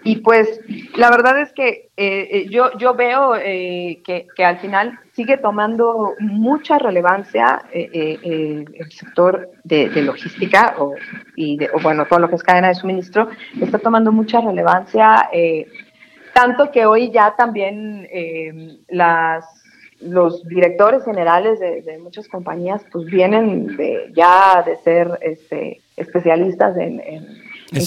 Y 0.03 0.17
pues 0.17 0.61
la 0.95 1.09
verdad 1.09 1.41
es 1.41 1.51
que 1.51 1.89
eh, 1.97 2.27
eh, 2.31 2.47
yo, 2.49 2.77
yo 2.77 2.93
veo 2.93 3.35
eh, 3.35 4.01
que, 4.05 4.45
al 4.45 4.59
final 4.59 4.97
sigue 5.13 5.37
tomando 5.37 6.13
mucha 6.19 6.77
relevancia 6.77 7.63
el 7.73 8.91
sector 8.91 9.49
de, 9.63 9.89
logística 10.01 10.75
o, 10.77 10.93
y 11.35 11.57
o 11.73 11.79
bueno, 11.81 12.05
todo 12.05 12.19
lo 12.19 12.29
que 12.29 12.35
es 12.35 12.43
cadena 12.43 12.69
de 12.69 12.75
suministro, 12.75 13.29
está 13.59 13.79
tomando 13.79 14.11
mucha 14.11 14.39
relevancia, 14.39 15.29
tanto 16.33 16.71
que 16.71 16.85
hoy 16.85 17.09
ya 17.11 17.35
también 17.35 18.07
las 18.87 19.43
los 19.99 20.43
directores 20.47 21.03
generales 21.03 21.59
de, 21.59 21.97
muchas 21.99 22.27
compañías 22.27 22.83
pues 22.91 23.05
vienen 23.05 23.75
de, 23.77 24.11
ya 24.15 24.63
de 24.65 24.75
ser 24.77 25.17
este, 25.21 25.81
especialistas 25.95 26.77
en, 26.77 27.01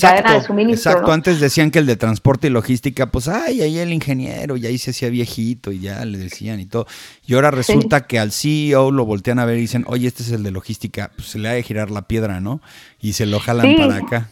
cadena 0.00 0.34
de 0.34 0.42
suministro. 0.42 0.90
Exacto, 0.90 1.12
antes 1.12 1.40
decían 1.40 1.70
que 1.70 1.78
el 1.78 1.86
de 1.86 1.96
transporte 1.96 2.48
y 2.48 2.50
logística, 2.50 3.06
pues 3.06 3.28
ay, 3.28 3.62
ahí 3.62 3.78
el 3.78 3.92
ingeniero, 3.92 4.56
y 4.56 4.66
ahí 4.66 4.76
se 4.76 4.90
hacía 4.90 5.08
viejito 5.08 5.72
y 5.72 5.80
ya 5.80 6.04
le 6.04 6.18
decían 6.18 6.60
y 6.60 6.66
todo. 6.66 6.86
Y 7.26 7.34
ahora 7.34 7.50
resulta 7.50 8.06
que 8.06 8.18
al 8.18 8.32
CEO 8.32 8.90
lo 8.90 9.04
voltean 9.04 9.38
a 9.38 9.44
ver 9.44 9.56
y 9.56 9.62
dicen, 9.62 9.84
oye, 9.86 10.08
este 10.08 10.22
es 10.22 10.32
el 10.32 10.42
de 10.42 10.50
logística, 10.50 11.12
pues 11.14 11.28
se 11.28 11.38
le 11.38 11.48
ha 11.48 11.52
de 11.52 11.62
girar 11.62 11.90
la 11.90 12.02
piedra, 12.02 12.40
¿no? 12.40 12.60
Y 13.00 13.12
se 13.12 13.26
lo 13.26 13.38
jalan 13.38 13.76
para 13.76 13.96
acá. 13.96 14.28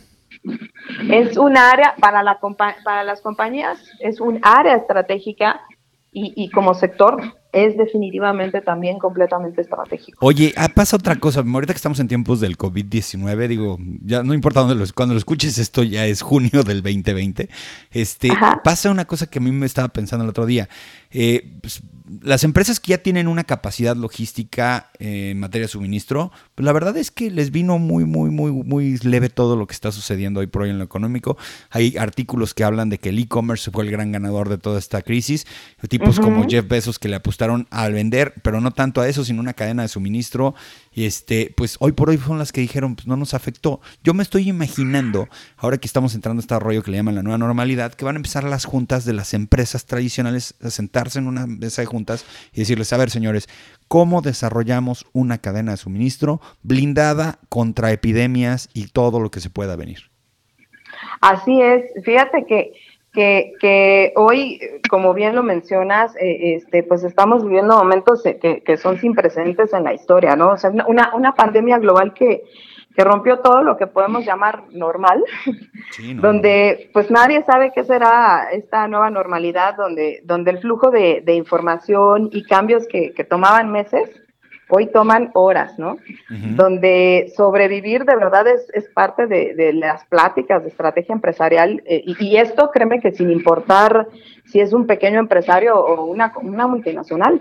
Es 1.11 1.37
un 1.37 1.57
área 1.57 1.95
para, 2.01 2.23
la, 2.23 2.39
para 2.85 3.05
las 3.05 3.21
compañías, 3.21 3.79
es 4.01 4.21
un 4.21 4.41
área 4.43 4.77
estratégica 4.77 5.61
y, 6.13 6.33
y 6.37 6.51
como 6.51 6.75
sector 6.75 7.38
es 7.53 7.77
definitivamente 7.77 8.61
también 8.61 8.99
completamente 8.99 9.63
estratégico. 9.63 10.19
Oye, 10.25 10.53
ah, 10.57 10.69
pasa 10.69 10.97
otra 10.97 11.17
cosa. 11.17 11.41
Ahorita 11.41 11.73
que 11.73 11.79
estamos 11.79 11.99
en 12.01 12.09
tiempos 12.09 12.41
del 12.41 12.59
COVID-19, 12.59 13.49
digo, 13.49 13.79
ya 14.05 14.23
no 14.23 14.35
importa 14.35 14.61
dónde 14.61 14.75
lo, 14.75 14.85
cuando 14.95 15.15
lo 15.15 15.19
escuches, 15.19 15.57
esto 15.59 15.83
ya 15.83 16.07
es 16.07 16.21
junio 16.21 16.63
del 16.63 16.83
2020. 16.83 17.49
Este, 17.91 18.31
pasa 18.63 18.91
una 18.91 19.07
cosa 19.07 19.29
que 19.29 19.39
a 19.39 19.43
mí 19.43 19.51
me 19.51 19.67
estaba 19.67 19.89
pensando 19.89 20.25
el 20.25 20.31
otro 20.31 20.45
día. 20.45 20.69
Eh, 21.11 21.59
pues, 21.61 21.83
las 22.23 22.45
empresas 22.45 22.81
que 22.81 22.91
ya 22.91 22.99
tienen 22.99 23.29
una 23.29 23.45
capacidad 23.45 23.95
logística 23.97 24.91
en 24.99 25.39
materia 25.39 25.67
de 25.67 25.71
suministro, 25.71 26.33
pues 26.55 26.65
la 26.65 26.73
verdad 26.73 26.97
es 26.97 27.11
que 27.11 27.31
les 27.31 27.51
vino 27.51 27.79
muy, 27.79 28.05
muy, 28.05 28.31
muy, 28.31 28.51
muy 28.51 28.97
leve 28.99 29.29
todo 29.29 29.57
lo 29.57 29.67
que 29.67 29.75
está 29.75 29.93
sucediendo 29.93 30.41
hoy 30.41 30.47
por 30.47 30.63
hoy 30.63 30.71
en 30.71 30.79
lo 30.79 30.85
económico. 30.85 31.37
Hay 31.71 31.97
artículos 31.97 32.55
que 32.55 32.65
hablan 32.65 32.89
de 32.89 32.99
que 32.99 33.11
el 33.11 33.19
e-commerce 33.19 33.71
fue 33.71 33.85
el 33.85 33.91
gran 33.91 34.13
ganador 34.13 34.49
de 34.49 34.59
toda 34.59 34.79
esta 34.79 35.03
crisis. 35.03 35.47
Tipos 35.89 36.19
como 36.19 36.49
Jeff 36.49 36.67
Bezos 36.67 36.99
que 36.99 37.09
le 37.09 37.17
apostaron 37.17 37.67
al 37.71 37.93
vender, 37.93 38.35
pero 38.43 38.61
no 38.61 38.71
tanto 38.71 39.01
a 39.01 39.09
eso, 39.09 39.25
sino 39.25 39.41
una 39.41 39.55
cadena 39.55 39.83
de 39.83 39.89
suministro. 39.89 40.55
Y 40.93 41.07
este, 41.07 41.53
pues 41.57 41.77
hoy 41.81 41.93
por 41.93 42.11
hoy 42.11 42.19
son 42.19 42.39
las 42.39 42.53
que 42.53 42.61
dijeron, 42.61 42.97
pues 42.97 43.07
no 43.07 43.17
nos 43.17 43.35
afectó. 43.35 43.81
Yo 44.03 44.15
me 44.15 44.23
estoy 44.23 44.49
imaginando, 44.49 45.29
ahora 45.57 45.79
que 45.79 45.87
estamos 45.87 46.15
entrando 46.15 46.41
a 46.41 46.43
este 46.43 46.59
rollo 46.59 46.83
que 46.83 46.91
le 46.91 46.97
llaman 46.97 47.15
la 47.15 47.23
nueva 47.23 47.39
normalidad, 47.39 47.95
que 47.95 48.05
van 48.05 48.17
a 48.17 48.19
empezar 48.19 48.45
las 48.45 48.65
juntas 48.65 49.05
de 49.05 49.13
las 49.13 49.35
empresas 49.35 49.87
tradicionales 49.87 50.55
a 50.63 50.71
sentarse 50.71 51.19
en 51.19 51.27
una 51.27 51.47
mesa 51.47 51.83
de 51.83 51.87
juntas 51.87 52.25
y 52.53 52.61
decirles, 52.61 52.93
a 52.93 52.97
ver 52.97 53.11
señores, 53.11 53.49
¿cómo 53.87 54.23
desarrollamos 54.23 55.07
una 55.13 55.39
cadena 55.39 55.73
de 55.73 55.77
suministro 55.77 56.41
blindada 56.63 57.39
contra 57.49 57.93
epidemias 57.93 58.69
y 58.75 58.89
todo 58.89 59.21
lo 59.21 59.31
que 59.31 59.41
se 59.41 59.51
pueda 59.51 59.77
venir? 59.77 60.11
Así 61.21 61.61
es, 61.61 61.83
fíjate 62.05 62.45
que 62.47 62.73
que, 63.13 63.53
que 63.61 64.13
hoy, 64.17 64.61
como 64.91 65.15
bien 65.15 65.35
lo 65.35 65.43
mencionas, 65.43 66.15
eh, 66.17 66.55
este, 66.57 66.83
pues 66.83 67.05
estamos 67.05 67.45
viviendo 67.45 67.77
momentos 67.77 68.23
que, 68.23 68.63
que, 68.63 68.77
son 68.77 68.99
sin 68.99 69.15
precedentes 69.15 69.73
en 69.73 69.85
la 69.85 69.95
historia, 69.95 70.37
¿no? 70.37 70.51
O 70.51 70.57
sea, 70.57 70.71
una, 70.87 71.15
una 71.15 71.35
pandemia 71.35 71.79
global 71.79 72.13
que, 72.13 72.43
que 72.99 73.05
rompió 73.05 73.39
todo 73.39 73.63
lo 73.63 73.77
que 73.77 73.87
podemos 73.87 74.25
llamar 74.25 74.65
normal, 74.73 75.25
donde 76.17 76.91
pues 76.93 77.11
nadie 77.11 77.45
sabe 77.45 77.71
qué 77.73 77.85
será 77.85 78.49
esta 78.53 78.89
nueva 78.89 79.09
normalidad, 79.09 79.77
donde, 79.77 80.21
donde 80.25 80.51
el 80.51 80.59
flujo 80.59 80.91
de, 80.91 81.23
de 81.25 81.35
información 81.35 82.29
y 82.33 82.43
cambios 82.43 82.89
que, 82.89 83.13
que 83.13 83.25
tomaban 83.25 83.71
meses, 83.71 84.11
hoy 84.69 84.87
toman 84.87 85.31
horas, 85.35 85.79
¿no? 85.79 85.97
Donde 86.29 87.33
sobrevivir 87.37 88.05
de 88.05 88.17
verdad 88.17 88.47
es, 88.47 88.67
es 88.75 88.89
parte 88.91 89.27
de, 89.27 89.55
de, 89.55 89.73
las 89.73 90.05
pláticas 90.07 90.63
de 90.63 90.69
estrategia 90.69 91.15
empresarial 91.15 91.83
eh, 91.87 92.03
y, 92.05 92.37
esto 92.37 92.71
créeme 92.73 93.01
que 93.01 93.13
sin 93.13 93.31
importar 93.31 94.09
si 94.45 94.61
es 94.61 94.73
un 94.73 94.87
pequeño 94.87 95.19
empresario 95.19 95.77
o 95.77 96.05
una, 96.05 96.33
una 96.43 96.67
multinacional, 96.67 97.41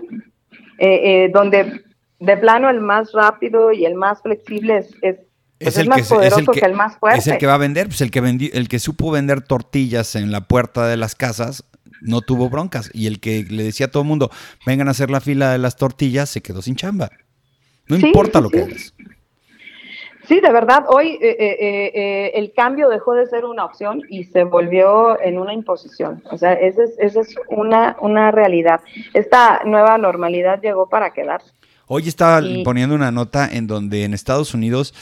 eh, 0.78 1.24
eh, 1.24 1.30
donde 1.32 1.82
de 2.18 2.36
plano 2.36 2.68
el 2.70 2.80
más 2.80 3.12
rápido 3.12 3.72
y 3.72 3.84
el 3.84 3.94
más 3.94 4.22
flexible 4.22 4.78
es, 4.78 4.94
es 5.02 5.16
es, 5.60 5.76
el 5.76 5.88
más 5.88 6.02
que, 6.02 6.14
poderoso 6.14 6.52
que, 6.52 6.60
el 6.60 6.74
más 6.74 6.98
fuerte. 6.98 7.18
Es 7.18 7.26
el 7.26 7.38
que 7.38 7.46
va 7.46 7.54
a 7.54 7.58
vender, 7.58 7.88
pues 7.88 8.00
el 8.00 8.12
que 8.12 8.20
el 8.20 8.68
que 8.68 8.78
supo 8.78 9.10
vender 9.10 9.40
tortillas 9.40 10.14
en 10.14 10.30
la 10.30 10.42
puerta 10.42 10.86
de 10.86 10.96
las 10.96 11.16
casas 11.16 11.64
no 12.00 12.20
tuvo 12.20 12.48
broncas. 12.48 12.90
Y 12.92 13.06
el 13.06 13.20
que 13.20 13.44
le 13.48 13.62
decía 13.62 13.86
a 13.86 13.90
todo 13.90 14.02
el 14.02 14.08
mundo, 14.08 14.30
vengan 14.66 14.88
a 14.88 14.92
hacer 14.92 15.10
la 15.10 15.20
fila 15.20 15.52
de 15.52 15.58
las 15.58 15.76
tortillas, 15.76 16.28
se 16.28 16.42
quedó 16.42 16.62
sin 16.62 16.76
chamba. 16.76 17.10
No 17.88 17.96
importa 17.96 18.40
lo 18.40 18.50
que 18.50 18.62
hagas. 18.62 18.94
Sí, 20.28 20.40
de 20.40 20.52
verdad, 20.52 20.84
hoy 20.88 21.18
eh, 21.22 21.36
eh, 21.38 21.90
eh, 21.94 22.32
el 22.34 22.52
cambio 22.52 22.90
dejó 22.90 23.14
de 23.14 23.24
ser 23.26 23.46
una 23.46 23.64
opción 23.64 24.02
y 24.10 24.24
se 24.24 24.44
volvió 24.44 25.18
en 25.22 25.38
una 25.38 25.54
imposición. 25.54 26.22
O 26.30 26.36
sea, 26.36 26.52
esa 26.52 26.84
es, 26.84 26.98
esa 26.98 27.20
es 27.22 27.34
una, 27.48 27.96
una 28.00 28.30
realidad. 28.30 28.80
Esta 29.14 29.62
nueva 29.64 29.96
normalidad 29.96 30.60
llegó 30.60 30.86
para 30.86 31.14
quedarse. 31.14 31.50
Hoy 31.86 32.06
estaba 32.06 32.42
poniendo 32.62 32.94
una 32.94 33.10
nota 33.10 33.48
en 33.50 33.66
donde 33.66 34.04
en 34.04 34.12
Estados 34.12 34.52
Unidos 34.52 34.92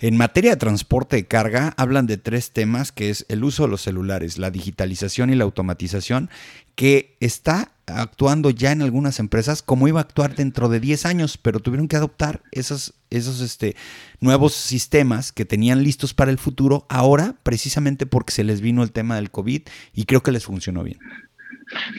en 0.00 0.16
materia 0.16 0.52
de 0.52 0.56
transporte 0.56 1.16
de 1.16 1.26
carga, 1.26 1.74
hablan 1.76 2.06
de 2.06 2.16
tres 2.16 2.52
temas, 2.52 2.90
que 2.90 3.10
es 3.10 3.26
el 3.28 3.44
uso 3.44 3.64
de 3.64 3.68
los 3.68 3.82
celulares, 3.82 4.38
la 4.38 4.50
digitalización 4.50 5.30
y 5.30 5.34
la 5.34 5.44
automatización, 5.44 6.30
que 6.74 7.16
está 7.20 7.72
actuando 7.86 8.48
ya 8.48 8.72
en 8.72 8.80
algunas 8.80 9.18
empresas 9.18 9.62
como 9.62 9.88
iba 9.88 10.00
a 10.00 10.04
actuar 10.04 10.34
dentro 10.34 10.70
de 10.70 10.80
10 10.80 11.04
años, 11.04 11.36
pero 11.36 11.60
tuvieron 11.60 11.86
que 11.86 11.96
adoptar 11.96 12.40
esos, 12.50 12.94
esos 13.10 13.42
este, 13.42 13.76
nuevos 14.20 14.54
sistemas 14.54 15.32
que 15.32 15.44
tenían 15.44 15.82
listos 15.82 16.14
para 16.14 16.30
el 16.30 16.38
futuro 16.38 16.86
ahora, 16.88 17.34
precisamente 17.42 18.06
porque 18.06 18.32
se 18.32 18.44
les 18.44 18.62
vino 18.62 18.82
el 18.82 18.92
tema 18.92 19.16
del 19.16 19.30
COVID 19.30 19.62
y 19.92 20.04
creo 20.04 20.22
que 20.22 20.32
les 20.32 20.46
funcionó 20.46 20.82
bien. 20.82 20.98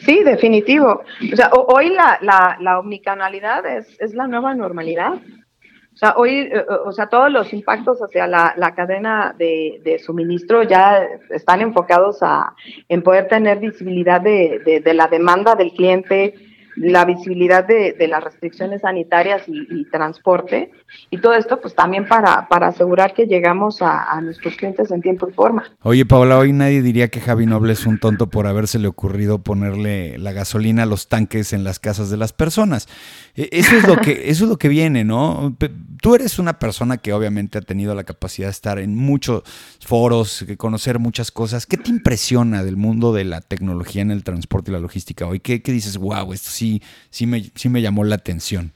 Sí, 0.06 0.24
definitivo. 0.24 1.04
O 1.32 1.36
sea, 1.36 1.52
hoy 1.54 1.90
la, 1.90 2.18
la, 2.22 2.58
la 2.60 2.80
omnicanalidad 2.80 3.66
es, 3.66 3.88
es 4.00 4.14
la 4.16 4.28
nueva 4.28 4.56
normalidad. 4.56 5.22
O 5.94 5.98
sea, 5.98 6.14
hoy, 6.18 6.32
eh, 6.32 6.52
eh, 6.54 6.66
o 6.86 6.92
sea, 6.92 7.08
todos 7.08 7.32
los 7.32 7.52
impactos 7.54 8.00
hacia 8.00 8.26
la, 8.26 8.54
la 8.58 8.74
cadena 8.74 9.36
de, 9.38 9.82
de, 9.84 10.00
suministro 10.00 10.64
ya 10.64 11.06
están 11.30 11.62
enfocados 11.62 12.20
a, 12.22 12.56
en 12.88 13.02
poder 13.02 13.28
tener 13.28 13.60
visibilidad 13.60 14.22
de, 14.22 14.62
de, 14.66 14.80
de 14.80 14.94
la 14.94 15.08
demanda 15.08 15.56
del 15.56 15.74
cliente, 15.74 16.34
la 16.76 17.06
visibilidad 17.06 17.66
de, 17.66 17.94
de 17.94 18.08
las 18.08 18.24
restricciones 18.24 18.82
sanitarias 18.82 19.44
y, 19.48 19.86
transporte, 19.86 20.72
y 21.10 21.18
todo 21.18 21.34
esto 21.34 21.60
pues 21.60 21.76
también 21.76 22.08
para, 22.08 22.48
para 22.48 22.68
asegurar 22.68 23.14
que 23.14 23.26
llegamos 23.26 23.82
a, 23.82 24.20
nuestros 24.22 24.56
clientes 24.56 24.92
en 24.92 25.02
tiempo 25.02 25.28
y 25.30 25.34
forma. 25.34 25.64
Oye 25.82 26.06
Paula, 26.06 26.38
hoy 26.38 26.54
nadie 26.54 26.82
diría 26.82 27.10
que 27.10 27.20
Javi 27.20 27.46
Noble 27.46 27.74
es 27.74 27.86
un 27.86 28.00
tonto 28.00 28.30
por 28.30 28.48
habérsele 28.48 28.88
ocurrido 28.88 29.40
ponerle 29.40 30.18
la 30.18 30.32
gasolina 30.32 30.84
a 30.84 30.86
los 30.86 31.08
tanques 31.08 31.54
en 31.54 31.64
las 31.64 31.80
casas 31.80 32.10
de 32.10 32.18
las 32.18 32.34
personas. 32.34 32.88
E, 33.36 33.50
eso 33.52 33.76
es 33.76 33.88
lo 33.88 33.98
que, 33.98 34.12
eso 34.30 34.46
es 34.46 34.50
lo 34.50 34.58
que 34.58 34.68
viene, 34.68 35.04
¿no? 35.04 35.56
Tú 36.02 36.16
eres 36.16 36.40
una 36.40 36.60
persona 36.60 36.98
que 36.98 37.14
obviamente 37.14 37.58
ha 37.58 37.62
tenido 37.62 37.96
la 37.96 38.04
capacidad 38.04 38.48
de 38.48 38.52
estar 38.52 38.80
en 38.80 38.96
muchos 38.96 39.44
foros, 39.86 40.46
de 40.48 40.58
conocer 40.58 41.00
muchas 41.00 41.32
cosas. 41.32 41.66
¿Qué 41.66 41.78
te 41.78 41.90
impresiona 41.90 42.64
del 42.64 42.78
mundo 42.78 43.14
de 43.14 43.26
la 43.26 43.42
tecnología 43.42 44.02
en 44.02 44.12
el 44.12 44.24
transporte 44.24 44.72
y 44.72 44.74
la 44.74 44.80
logística 44.80 45.26
hoy? 45.26 45.40
¿Qué, 45.40 45.62
qué 45.62 45.72
dices, 45.72 45.98
wow, 45.98 46.32
esto 46.34 46.50
sí 46.50 46.61
sí, 46.62 46.82
sí, 47.10 47.26
me, 47.26 47.42
sí 47.56 47.70
me 47.70 47.82
llamó 47.82 48.04
la 48.04 48.16
atención. 48.16 48.72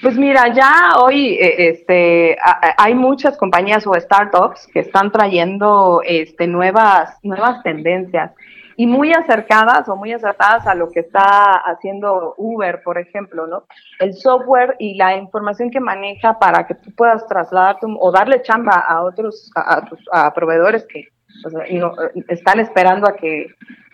Pues 0.00 0.16
mira, 0.16 0.54
ya 0.54 0.94
hoy 0.98 1.34
eh, 1.34 1.68
este, 1.68 2.38
hay 2.78 2.94
muchas 2.94 3.36
compañías 3.36 3.86
o 3.86 3.92
startups 3.94 4.66
que 4.72 4.80
están 4.80 5.12
trayendo 5.12 6.00
este, 6.02 6.46
nuevas, 6.46 7.18
nuevas 7.22 7.62
tendencias 7.62 8.32
y 8.76 8.86
muy 8.86 9.12
acercadas 9.12 9.86
o 9.90 9.96
muy 9.96 10.12
acertadas 10.12 10.66
a 10.66 10.74
lo 10.74 10.90
que 10.90 11.00
está 11.00 11.52
haciendo 11.66 12.34
Uber, 12.38 12.80
por 12.82 12.96
ejemplo, 12.96 13.46
¿no? 13.46 13.64
El 13.98 14.14
software 14.14 14.76
y 14.78 14.94
la 14.94 15.18
información 15.18 15.70
que 15.70 15.80
maneja 15.80 16.38
para 16.38 16.66
que 16.66 16.74
tú 16.76 16.90
puedas 16.96 17.26
trasladar 17.26 17.76
o 17.82 18.10
darle 18.10 18.40
chamba 18.40 18.78
a 18.78 19.02
otros, 19.02 19.50
a, 19.54 20.32
proveedores 20.32 20.86
que 20.86 21.08
están 22.28 22.58
esperando 22.60 23.06
a 23.06 23.16
que 23.16 23.48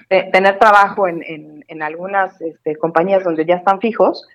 tener 0.08 0.58
trabajo 0.58 1.08
en, 1.08 1.64
en, 1.66 1.82
algunas 1.82 2.40
este, 2.40 2.76
compañías 2.76 3.24
donde 3.24 3.44
ya 3.44 3.56
están 3.56 3.80
fijos, 3.80 4.26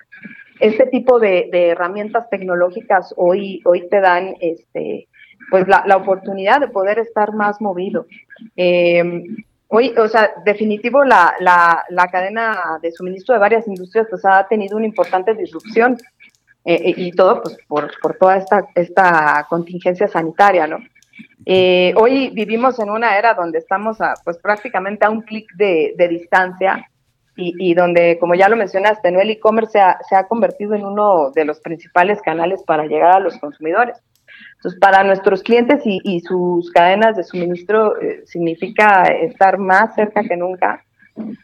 este 0.59 0.85
tipo 0.87 1.19
de, 1.19 1.49
herramientas 1.51 2.29
tecnológicas 2.29 3.13
hoy, 3.17 3.61
hoy 3.65 3.87
te 3.89 3.99
dan 3.99 4.35
este, 4.39 5.07
pues 5.49 5.67
la, 5.67 5.97
oportunidad 5.97 6.59
de 6.59 6.67
poder 6.67 6.99
estar 6.99 7.33
más 7.33 7.59
movido. 7.61 8.05
Em, 8.55 9.37
hoy, 9.67 9.93
o 9.97 10.07
sea, 10.07 10.31
definitivo 10.45 11.03
la, 11.03 11.33
la, 11.39 11.83
la, 11.89 12.07
cadena 12.07 12.79
de 12.81 12.91
suministro 12.91 13.33
de 13.33 13.39
varias 13.39 13.67
industrias 13.67 14.07
pues 14.09 14.23
ha 14.25 14.47
tenido 14.47 14.77
una 14.77 14.85
importante 14.85 15.33
disrupción 15.33 15.97
eh, 16.63 16.93
y 16.95 17.11
todo 17.11 17.41
pues 17.41 17.57
por, 17.67 17.91
por 17.99 18.15
toda 18.17 18.37
esta, 18.37 18.67
esta 18.75 19.47
contingencia 19.49 20.07
sanitaria, 20.07 20.67
¿no? 20.67 20.77
Eh, 21.45 21.93
hoy 21.97 22.29
vivimos 22.29 22.79
en 22.79 22.89
una 22.89 23.17
era 23.17 23.33
donde 23.33 23.57
estamos 23.57 23.99
a, 24.01 24.13
pues 24.23 24.37
prácticamente 24.37 25.05
a 25.05 25.09
un 25.09 25.21
clic 25.21 25.51
de, 25.55 25.95
distancia 26.09 26.87
y, 27.35 27.73
donde, 27.73 28.19
como 28.19 28.35
ya 28.35 28.49
lo 28.49 28.55
mencionaste, 28.55 29.09
el 29.09 29.29
e-commerce 29.31 29.79
se 30.07 30.15
ha, 30.15 30.27
convertido 30.27 30.75
en 30.75 30.85
uno 30.85 31.31
de 31.31 31.45
los 31.45 31.59
principales 31.59 32.21
canales 32.21 32.61
para 32.63 32.85
llegar 32.85 33.15
a 33.15 33.19
los 33.19 33.35
consumidores. 33.39 33.97
Entonces, 34.57 34.79
para 34.79 35.03
nuestros 35.03 35.41
clientes 35.41 35.81
y, 35.85 36.19
sus 36.19 36.69
cadenas 36.71 37.15
de 37.15 37.23
suministro 37.23 37.99
eh, 37.99 38.21
significa 38.27 39.03
estar 39.03 39.57
más 39.57 39.95
cerca 39.95 40.21
que 40.21 40.37
nunca, 40.37 40.83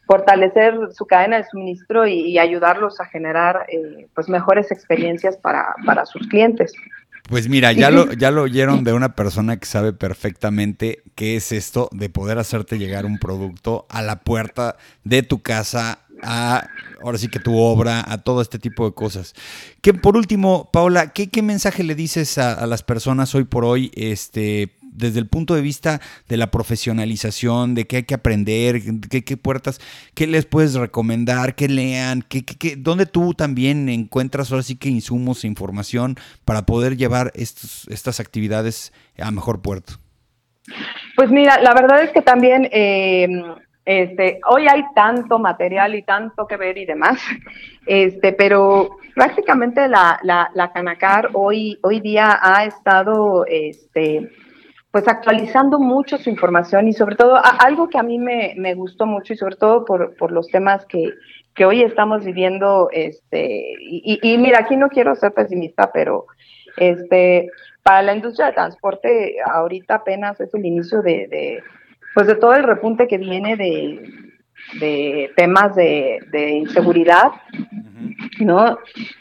fortalecer 0.06 0.78
su 0.92 1.08
cadena 1.08 1.38
de 1.38 1.46
suministro 1.46 2.06
y, 2.06 2.38
ayudarlos 2.38 3.00
a 3.00 3.06
generar 3.06 3.66
eh, 3.70 4.08
pues 4.14 4.30
mejores 4.30 4.72
experiencias 4.72 5.36
para 5.38 6.06
sus 6.06 6.28
clientes. 6.28 6.74
Pues 7.24 7.50
mira, 7.50 7.74
ya 7.74 7.90
lo, 7.92 8.14
ya 8.14 8.32
lo 8.32 8.44
oyeron 8.44 8.84
de 8.84 8.94
una 8.94 9.16
persona 9.16 9.58
que 9.58 9.66
sabe 9.66 9.94
perfectamente 9.94 11.04
qué 11.16 11.36
es 11.36 11.52
esto 11.52 11.90
de 11.92 12.10
poder 12.10 12.38
hacerte 12.38 12.78
llegar 12.78 13.06
un 13.06 13.18
producto 13.18 13.86
a 13.90 14.02
la 14.02 14.20
puerta 14.20 14.78
de 15.04 15.24
tu 15.24 15.42
casa, 15.42 16.00
a 16.24 16.68
ahora 17.02 17.18
sí 17.18 17.28
que 17.28 17.40
tu 17.40 17.58
obra, 17.58 18.04
a 18.08 18.20
todo 18.20 18.42
este 18.42 18.60
tipo 18.60 18.86
de 18.86 18.94
cosas. 18.94 19.34
Que 19.82 19.94
por 19.94 20.18
último, 20.18 20.70
Paula, 20.72 21.14
¿qué, 21.14 21.30
qué 21.30 21.42
mensaje 21.42 21.84
le 21.84 21.96
dices 21.96 22.38
a, 22.38 22.54
a, 22.54 22.66
las 22.66 22.84
personas 22.84 23.34
hoy 23.36 23.44
por 23.44 23.66
hoy, 23.66 23.92
este, 23.96 24.77
desde 24.98 25.20
el 25.20 25.28
punto 25.28 25.56
de 25.56 25.62
vista 25.62 26.02
de 26.28 26.38
la 26.38 26.52
profesionalización, 26.52 27.76
de 27.76 27.86
qué 27.86 27.98
hay 27.98 28.04
que 28.04 28.16
aprender, 28.16 28.82
qué, 29.10 29.24
qué 29.24 29.38
puertas, 29.38 29.80
qué 30.14 30.28
les 30.28 30.46
puedes 30.46 30.74
recomendar, 30.74 31.56
qué 31.56 31.68
lean, 31.70 32.24
qué, 32.28 32.44
qué, 32.44 32.76
dónde 32.76 33.06
tú 33.06 33.34
también 33.34 33.90
encuentras 33.90 34.52
ahora 34.52 34.64
sí 34.64 34.76
que 34.76 34.90
insumos, 34.90 35.44
e 35.44 35.48
información 35.48 36.16
para 36.46 36.66
poder 36.66 36.98
llevar 36.98 37.32
estos, 37.36 37.88
estas 37.90 38.20
actividades 38.20 38.94
a 39.20 39.32
mejor 39.32 39.62
puerto. 39.62 39.94
Pues 41.16 41.30
mira, 41.30 41.62
la 41.62 41.74
verdad 41.74 42.04
es 42.04 42.12
que 42.12 42.22
también 42.22 42.68
eh, 42.72 43.28
este, 43.86 44.42
hoy 44.50 44.68
hay 44.68 44.84
tanto 44.94 45.40
material 45.40 45.96
y 45.96 46.04
tanto 46.04 46.46
que 46.46 46.58
ver 46.58 46.78
y 46.78 46.86
demás, 46.86 47.22
este, 47.86 48.34
pero 48.34 48.98
prácticamente 49.16 49.88
la, 49.88 50.20
la, 50.24 50.52
la 50.54 50.72
Canacar 50.74 51.30
hoy, 51.34 51.80
hoy 51.84 52.02
día 52.02 52.38
ha 52.42 52.66
estado 52.66 53.46
este, 53.46 54.30
pues 54.98 55.08
actualizando 55.08 55.78
mucho 55.78 56.18
su 56.18 56.32
información 56.32 56.88
y 56.88 56.94
sobre 56.94 57.16
todo 57.16 57.40
algo 57.60 57.88
que 57.88 58.00
a 58.00 58.02
mí 58.02 58.18
me, 58.18 58.56
me, 58.58 58.74
gustó 58.74 59.06
mucho 59.06 59.34
y 59.34 59.38
sobre 59.38 59.56
todo 59.56 59.86
por, 59.86 60.16
por 60.16 60.32
los 60.32 60.48
temas 60.48 60.88
que, 60.88 61.14
que, 61.54 61.66
hoy 61.66 61.84
estamos 61.84 62.26
viviendo, 62.26 62.90
este, 62.92 63.76
y, 63.80 64.38
mira, 64.40 64.62
aquí 64.62 64.76
no 64.76 64.90
quiero 64.90 65.14
ser 65.14 65.34
pesimista, 65.34 65.92
pero 65.92 66.26
este, 66.78 67.52
para 67.84 68.02
la 68.02 68.16
industria 68.16 68.48
de 68.48 68.54
transporte 68.54 69.36
ahorita 69.46 69.94
apenas 69.94 70.42
es 70.42 70.52
el 70.56 70.66
inicio 70.66 71.04
de, 71.04 71.28
de 71.28 71.64
pues 72.16 72.26
de 72.26 72.34
todo 72.34 72.56
el 72.56 72.64
repunte 72.64 73.08
que 73.08 73.20
viene 73.20 73.56
de, 73.56 74.02
de 74.74 75.32
temas 75.36 75.76
de, 75.76 76.50
inseguridad, 76.52 77.32
¿no? 78.40 78.78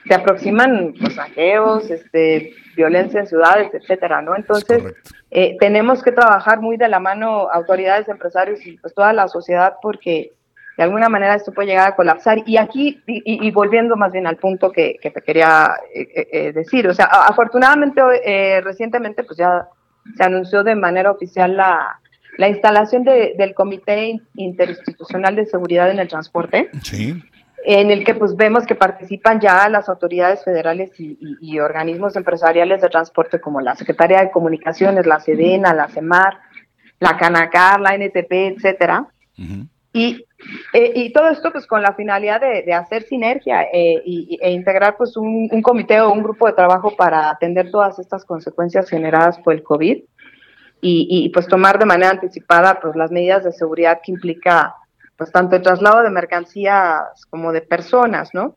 Se 0.06 0.14
aproximan 0.14 0.94
los 0.98 1.14
saqueos, 1.14 1.90
este, 1.90 2.54
violencia 2.76 3.20
en 3.20 3.26
ciudades, 3.26 3.72
etcétera, 3.72 4.22
¿no? 4.22 4.36
Entonces, 4.36 4.94
eh, 5.30 5.56
tenemos 5.58 6.02
que 6.02 6.12
trabajar 6.12 6.60
muy 6.60 6.76
de 6.76 6.88
la 6.88 7.00
mano 7.00 7.48
autoridades, 7.50 8.08
empresarios 8.08 8.64
y 8.66 8.76
pues 8.78 8.94
toda 8.94 9.12
la 9.12 9.28
sociedad 9.28 9.74
porque 9.80 10.32
de 10.76 10.82
alguna 10.82 11.08
manera 11.08 11.34
esto 11.34 11.52
puede 11.52 11.68
llegar 11.68 11.88
a 11.88 11.96
colapsar. 11.96 12.42
Y 12.44 12.58
aquí, 12.58 13.02
y, 13.06 13.50
volviendo 13.50 13.96
más 13.96 14.12
bien 14.12 14.26
al 14.26 14.36
punto 14.36 14.70
que, 14.70 14.98
te 15.02 15.22
quería 15.22 15.74
eh, 15.94 16.28
eh, 16.32 16.52
decir, 16.52 16.86
o 16.86 16.92
sea, 16.92 17.06
afortunadamente 17.06 18.02
recientemente 18.62 19.24
pues 19.24 19.38
ya 19.38 19.68
se 20.16 20.22
anunció 20.22 20.62
de 20.62 20.74
manera 20.74 21.10
oficial 21.10 21.56
la, 21.56 21.98
la 22.36 22.48
instalación 22.48 23.04
del 23.04 23.54
Comité 23.54 24.20
Interinstitucional 24.34 25.36
de 25.36 25.46
Seguridad 25.46 25.90
en 25.90 25.98
el 25.98 26.08
Transporte. 26.08 26.70
Sí 26.82 27.22
en 27.68 27.90
el 27.90 28.04
que 28.04 28.14
pues 28.14 28.36
vemos 28.36 28.64
que 28.64 28.76
participan 28.76 29.40
ya 29.40 29.68
las 29.68 29.88
autoridades 29.88 30.44
federales 30.44 30.92
y, 30.98 31.58
organismos 31.58 32.14
empresariales 32.14 32.80
de 32.80 32.88
transporte 32.88 33.40
como 33.40 33.60
la 33.60 33.74
Secretaría 33.74 34.20
de 34.20 34.30
Comunicaciones, 34.30 35.04
la 35.04 35.18
SEDENA, 35.18 35.74
la 35.74 35.88
CEMAR, 35.88 36.38
la 37.00 37.16
CANACAR, 37.16 37.80
la 37.80 37.96
NTP, 37.96 38.30
etcétera. 38.54 39.08
y, 39.92 40.24
eh, 40.74 40.92
y 40.94 41.12
todo 41.12 41.28
esto 41.28 41.50
pues 41.50 41.66
con 41.66 41.82
la 41.82 41.94
finalidad 41.94 42.40
de, 42.40 42.72
hacer 42.72 43.02
sinergia 43.02 43.64
eh, 43.72 44.00
e 44.04 44.50
integrar 44.52 44.96
pues 44.96 45.16
un, 45.16 45.48
un, 45.50 45.60
comité 45.60 46.00
o 46.00 46.12
un 46.12 46.22
grupo 46.22 46.46
de 46.46 46.52
trabajo 46.52 46.94
para 46.94 47.30
atender 47.30 47.72
todas 47.72 47.98
estas 47.98 48.24
consecuencias 48.24 48.88
generadas 48.88 49.40
por 49.40 49.54
el 49.54 49.64
COVID 49.64 50.04
y, 50.80 51.06
y 51.10 51.28
pues 51.30 51.46
tomar 51.46 51.78
de 51.78 51.86
manera 51.86 52.10
anticipada 52.10 52.80
pues 52.80 52.94
las 52.96 53.10
medidas 53.10 53.44
de 53.44 53.52
seguridad 53.52 54.00
que 54.02 54.12
implica 54.12 54.74
pues 55.16 55.32
tanto 55.32 55.56
el 55.56 55.62
traslado 55.62 56.02
de 56.02 56.10
mercancías 56.10 57.24
como 57.30 57.52
de 57.52 57.62
personas, 57.62 58.30
¿no? 58.34 58.56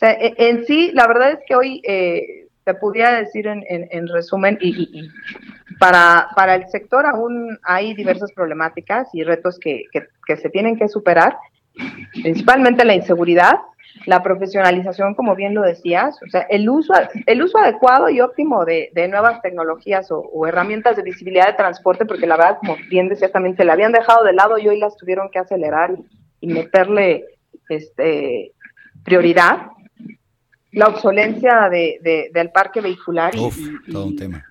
E, 0.00 0.34
en, 0.38 0.64
sí, 0.64 0.90
la 0.94 1.06
verdad 1.06 1.32
es 1.32 1.38
que 1.46 1.56
hoy 1.56 1.82
eh, 1.84 2.46
te 2.64 2.74
podría 2.74 3.10
decir 3.12 3.46
en, 3.46 3.64
en, 3.68 4.08
resumen, 4.08 4.56
y, 4.60 5.10
para, 5.78 6.28
para 6.36 6.54
el 6.54 6.68
sector 6.68 7.06
aún 7.06 7.58
hay 7.62 7.94
diversas 7.94 8.32
problemáticas 8.32 9.08
y 9.12 9.24
retos 9.24 9.58
que, 9.58 9.84
que 9.92 10.36
se 10.36 10.50
tienen 10.50 10.78
que 10.78 10.88
superar, 10.88 11.36
principalmente 12.22 12.84
la 12.84 12.94
inseguridad, 12.94 13.56
la 14.06 14.22
profesionalización, 14.22 15.14
como 15.14 15.34
bien 15.34 15.54
lo 15.54 15.62
decías, 15.62 16.16
o 16.26 16.30
sea, 16.30 16.42
el 16.50 16.68
uso, 16.68 16.92
el 17.26 17.42
uso 17.42 17.58
adecuado 17.58 18.08
y 18.08 18.20
óptimo 18.20 18.64
de, 18.64 18.90
nuevas 19.08 19.42
tecnologías 19.42 20.08
o, 20.10 20.46
herramientas 20.46 20.96
de 20.96 21.02
visibilidad 21.02 21.46
de 21.46 21.54
transporte, 21.54 22.06
porque 22.06 22.26
la 22.26 22.36
verdad, 22.36 22.58
como 22.58 22.76
bien 22.88 23.08
decías 23.08 23.32
también, 23.32 23.56
se 23.56 23.64
la 23.64 23.74
habían 23.74 23.92
dejado 23.92 24.24
de 24.24 24.32
lado 24.32 24.58
y 24.58 24.68
hoy 24.68 24.78
las 24.78 24.96
tuvieron 24.96 25.30
que 25.30 25.38
acelerar 25.38 25.94
y, 26.40 26.46
meterle 26.46 27.24
este, 27.68 28.52
prioridad. 29.04 29.66
La 30.72 30.86
obsolencia 30.86 31.68
de, 31.68 32.30
del 32.32 32.50
parque 32.50 32.80
vehicular. 32.80 33.34
y, 33.34 33.90
todo 33.90 34.06
un 34.06 34.16
tema 34.16 34.44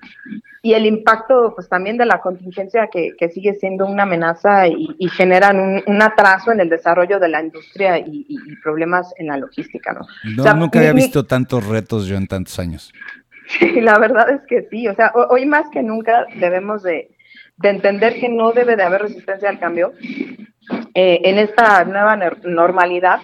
y 0.61 0.73
el 0.73 0.85
impacto 0.85 1.53
pues 1.55 1.69
también 1.69 1.97
de 1.97 2.05
la 2.05 2.19
contingencia 2.19 2.89
que, 2.91 3.11
que 3.17 3.29
sigue 3.29 3.53
siendo 3.55 3.85
una 3.85 4.03
amenaza 4.03 4.67
y, 4.67 5.09
generan 5.09 5.83
un, 5.85 6.01
atraso 6.01 6.51
en 6.51 6.59
el 6.59 6.69
desarrollo 6.69 7.19
de 7.19 7.29
la 7.29 7.41
industria 7.41 7.97
y, 7.97 8.37
problemas 8.63 9.13
en 9.17 9.27
la 9.27 9.37
logística, 9.37 9.93
¿no? 9.93 10.01
No, 10.35 10.53
nunca 10.55 10.79
había 10.79 10.93
visto 10.93 11.25
tantos 11.25 11.65
retos 11.65 12.07
yo 12.07 12.17
en 12.17 12.27
tantos 12.27 12.59
años. 12.59 12.91
Sí, 13.59 13.81
la 13.81 13.97
verdad 13.97 14.29
es 14.29 14.41
que 14.47 14.67
sí, 14.69 14.87
o 14.87 14.93
sea, 14.93 15.11
hoy 15.31 15.47
más 15.47 15.69
que 15.71 15.81
nunca 15.81 16.27
debemos 16.35 16.83
de, 16.83 17.09
de 17.57 17.69
entender 17.69 18.19
que 18.19 18.29
no 18.29 18.51
debe 18.51 18.75
de 18.75 18.83
haber 18.83 19.01
resistencia 19.01 19.49
al 19.49 19.57
cambio. 19.57 19.93
Eh, 20.93 21.21
en 21.23 21.39
esta 21.39 21.83
nueva 21.83 22.15
normalidad, 22.43 23.21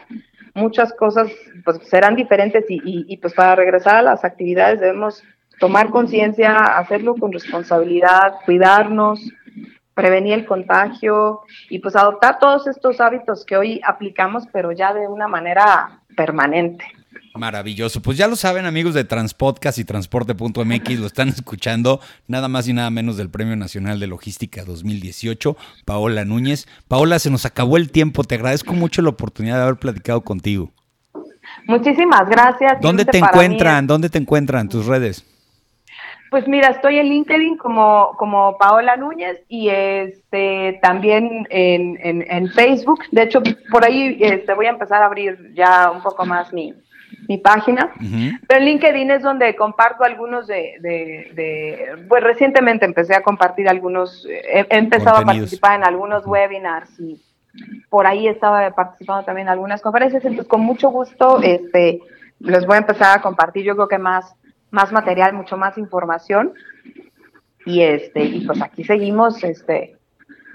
muchas 0.56 0.93
cosas 0.93 1.32
pues 1.63 1.78
serán 1.88 2.15
diferentes 2.15 2.65
y, 2.69 2.82
y, 2.84 3.17
pues 3.17 3.34
para 3.36 3.56
regresar 3.56 3.98
a 3.98 4.02
las 4.02 4.26
actividades 4.26 4.80
debemos 4.80 5.24
tomar 5.60 5.89
conciencia, 5.89 6.56
hacerlo 6.78 7.15
con 7.15 7.32
responsabilidad, 7.32 8.36
cuidarnos, 8.46 9.22
prevenir 9.94 10.34
el 10.34 10.46
contagio 10.46 11.41
y 11.70 11.80
pues 11.80 11.96
adoptar 11.96 12.38
todos 12.39 12.68
estos 12.68 13.00
hábitos 13.02 13.46
que 13.46 13.58
hoy 13.58 13.82
aplicamos, 13.86 14.44
pero 14.52 14.72
ya 14.72 14.94
de 14.94 15.08
una 15.08 15.28
manera 15.28 16.02
permanente. 16.15 16.86
Maravilloso. 17.34 18.02
Pues 18.02 18.18
ya 18.18 18.28
lo 18.28 18.36
saben, 18.36 18.65
amigos 18.65 18.94
de 18.94 19.04
Transpodcast 19.04 19.78
y 19.78 19.84
Transporte.mx, 19.84 21.00
lo 21.00 21.06
están 21.06 21.30
escuchando 21.30 22.00
nada 22.28 22.48
más 22.48 22.68
y 22.68 22.74
nada 22.74 22.89
menos 22.89 23.18
del 23.18 23.30
Premio 23.30 23.56
Nacional 23.56 24.00
de 24.00 24.08
Logística 24.08 24.63
2018, 24.63 25.58
Paola 25.84 26.24
Núñez. 26.24 26.68
Paola, 26.88 27.20
se 27.20 27.30
nos 27.30 27.46
acabó 27.46 27.78
el 27.78 27.91
tiempo. 27.91 28.24
Te 28.24 28.36
agradezco 28.36 28.74
mucho 28.74 29.02
la 29.02 29.10
oportunidad 29.10 29.58
de 29.58 29.63
haber 29.63 29.76
platicado 29.78 30.22
contigo. 30.22 30.72
Muchísimas 31.68 32.30
gracias. 32.30 32.80
¿Dónde 32.82 33.06
te 33.06 33.18
encuentran? 33.18 33.86
¿Dónde 33.86 34.10
te 34.10 34.18
encuentran 34.18 34.70
tus 34.70 34.86
redes? 34.86 35.26
Pues 36.36 36.50
mira, 36.50 36.67
estoy 36.67 37.00
en 37.00 37.08
LinkedIn 37.08 37.56
como, 37.56 38.13
como 38.17 38.58
Paola 38.58 38.98
Núñez 38.98 39.41
y 39.48 39.69
este 39.69 40.78
también 40.82 41.48
en, 41.50 41.98
en, 42.02 42.50
Facebook. 42.50 43.04
De 43.13 43.24
hecho, 43.24 43.41
por 43.71 43.86
ahí 43.86 44.17
este, 44.19 44.54
voy 44.54 44.65
a 44.65 44.71
empezar 44.71 45.02
a 45.02 45.06
abrir 45.06 45.54
ya 45.54 45.89
un 45.89 46.02
poco 46.02 46.26
más 46.26 46.52
mi, 46.52 46.74
mi 47.30 47.38
página. 47.38 47.89
Pero 48.50 48.60
en 48.60 48.65
LinkedIn 48.65 49.12
es 49.12 49.21
donde 49.21 49.56
comparto 49.56 50.04
algunos 50.04 50.45
de, 50.45 50.76
de, 50.82 52.04
pues 52.10 52.21
recientemente 52.21 52.84
empecé 52.84 53.15
a 53.15 53.24
compartir 53.24 53.69
algunos, 53.69 54.28
he, 54.28 54.67
empezado 54.71 55.15
a 55.15 55.24
participar 55.24 55.80
en 55.80 55.86
algunos 55.86 56.28
webinars 56.28 57.00
y 57.00 57.17
por 57.89 58.08
ahí 58.08 58.28
estaba 58.28 58.69
participando 58.71 59.24
también 59.24 59.48
en 59.48 59.54
algunas 59.54 59.82
conferencias. 59.82 60.26
Entonces, 60.26 60.50
con 60.50 60.60
mucho 60.60 60.89
gusto, 60.89 61.41
este, 61.41 62.02
les 62.39 62.65
voy 62.65 62.76
a 62.76 62.80
empezar 62.80 63.17
a 63.17 63.21
compartir. 63.21 63.63
Yo 63.63 63.76
creo 63.76 63.88
que 63.88 64.00
más 64.00 64.36
más 64.75 64.91
material, 64.91 65.33
mucho 65.33 65.57
más 65.57 65.77
información. 65.79 66.53
Y 67.65 67.81
este, 67.81 68.23
y 68.23 68.45
pues 68.45 68.61
aquí 68.61 68.83
seguimos 68.83 69.43
este, 69.43 69.94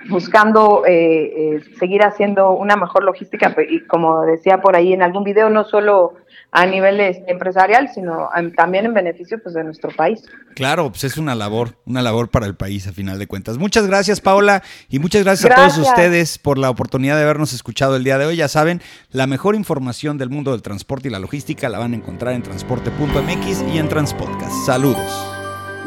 buscando 0.09 0.85
eh, 0.87 1.57
eh, 1.57 1.61
seguir 1.79 2.03
haciendo 2.03 2.53
una 2.53 2.77
mejor 2.77 3.05
logística 3.05 3.55
y 3.69 3.81
como 3.87 4.23
decía 4.23 4.61
por 4.61 4.77
ahí 4.77 4.93
en 4.93 5.03
algún 5.03 5.25
video, 5.25 5.51
no 5.51 5.65
solo 5.65 6.15
a 6.53 6.67
nivel 6.67 7.01
empresarial, 7.29 7.91
sino 7.95 8.29
también 8.57 8.87
en 8.87 8.95
beneficio 8.95 9.41
pues, 9.43 9.55
de 9.55 9.63
nuestro 9.63 9.91
país. 9.91 10.23
Claro, 10.55 10.89
pues 10.91 11.05
es 11.05 11.17
una 11.17 11.35
labor, 11.35 11.77
una 11.87 12.03
labor 12.03 12.29
para 12.29 12.47
el 12.47 12.57
país 12.57 12.87
a 12.87 12.93
final 12.93 13.19
de 13.19 13.27
cuentas. 13.27 13.59
Muchas 13.59 13.87
gracias 13.87 14.21
Paola 14.21 14.63
y 14.89 14.99
muchas 14.99 15.23
gracias, 15.23 15.53
a 15.53 15.55
todos 15.55 15.79
ustedes 15.79 16.39
por 16.39 16.59
la 16.59 16.71
oportunidad 16.71 17.17
de 17.17 17.23
habernos 17.23 17.53
escuchado 17.53 17.97
el 17.97 18.05
día 18.05 18.19
de 18.19 18.27
hoy. 18.27 18.37
Ya 18.37 18.49
saben, 18.49 18.81
la 19.11 19.27
mejor 19.27 19.55
información 19.55 20.19
del 20.19 20.31
mundo 20.31 20.53
del 20.53 20.63
transporte 20.63 21.09
y 21.09 21.11
la 21.11 21.19
logística 21.19 21.69
la 21.69 21.79
van 21.79 21.93
a 21.93 21.97
encontrar 21.97 22.35
en 22.35 22.43
transporte.mx 22.43 23.65
y 23.73 23.79
en 23.79 23.89
Transpodcast. 23.89 24.67
Saludos. 24.67 25.37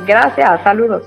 Gracias, 0.05 0.63
saludos. 0.63 1.03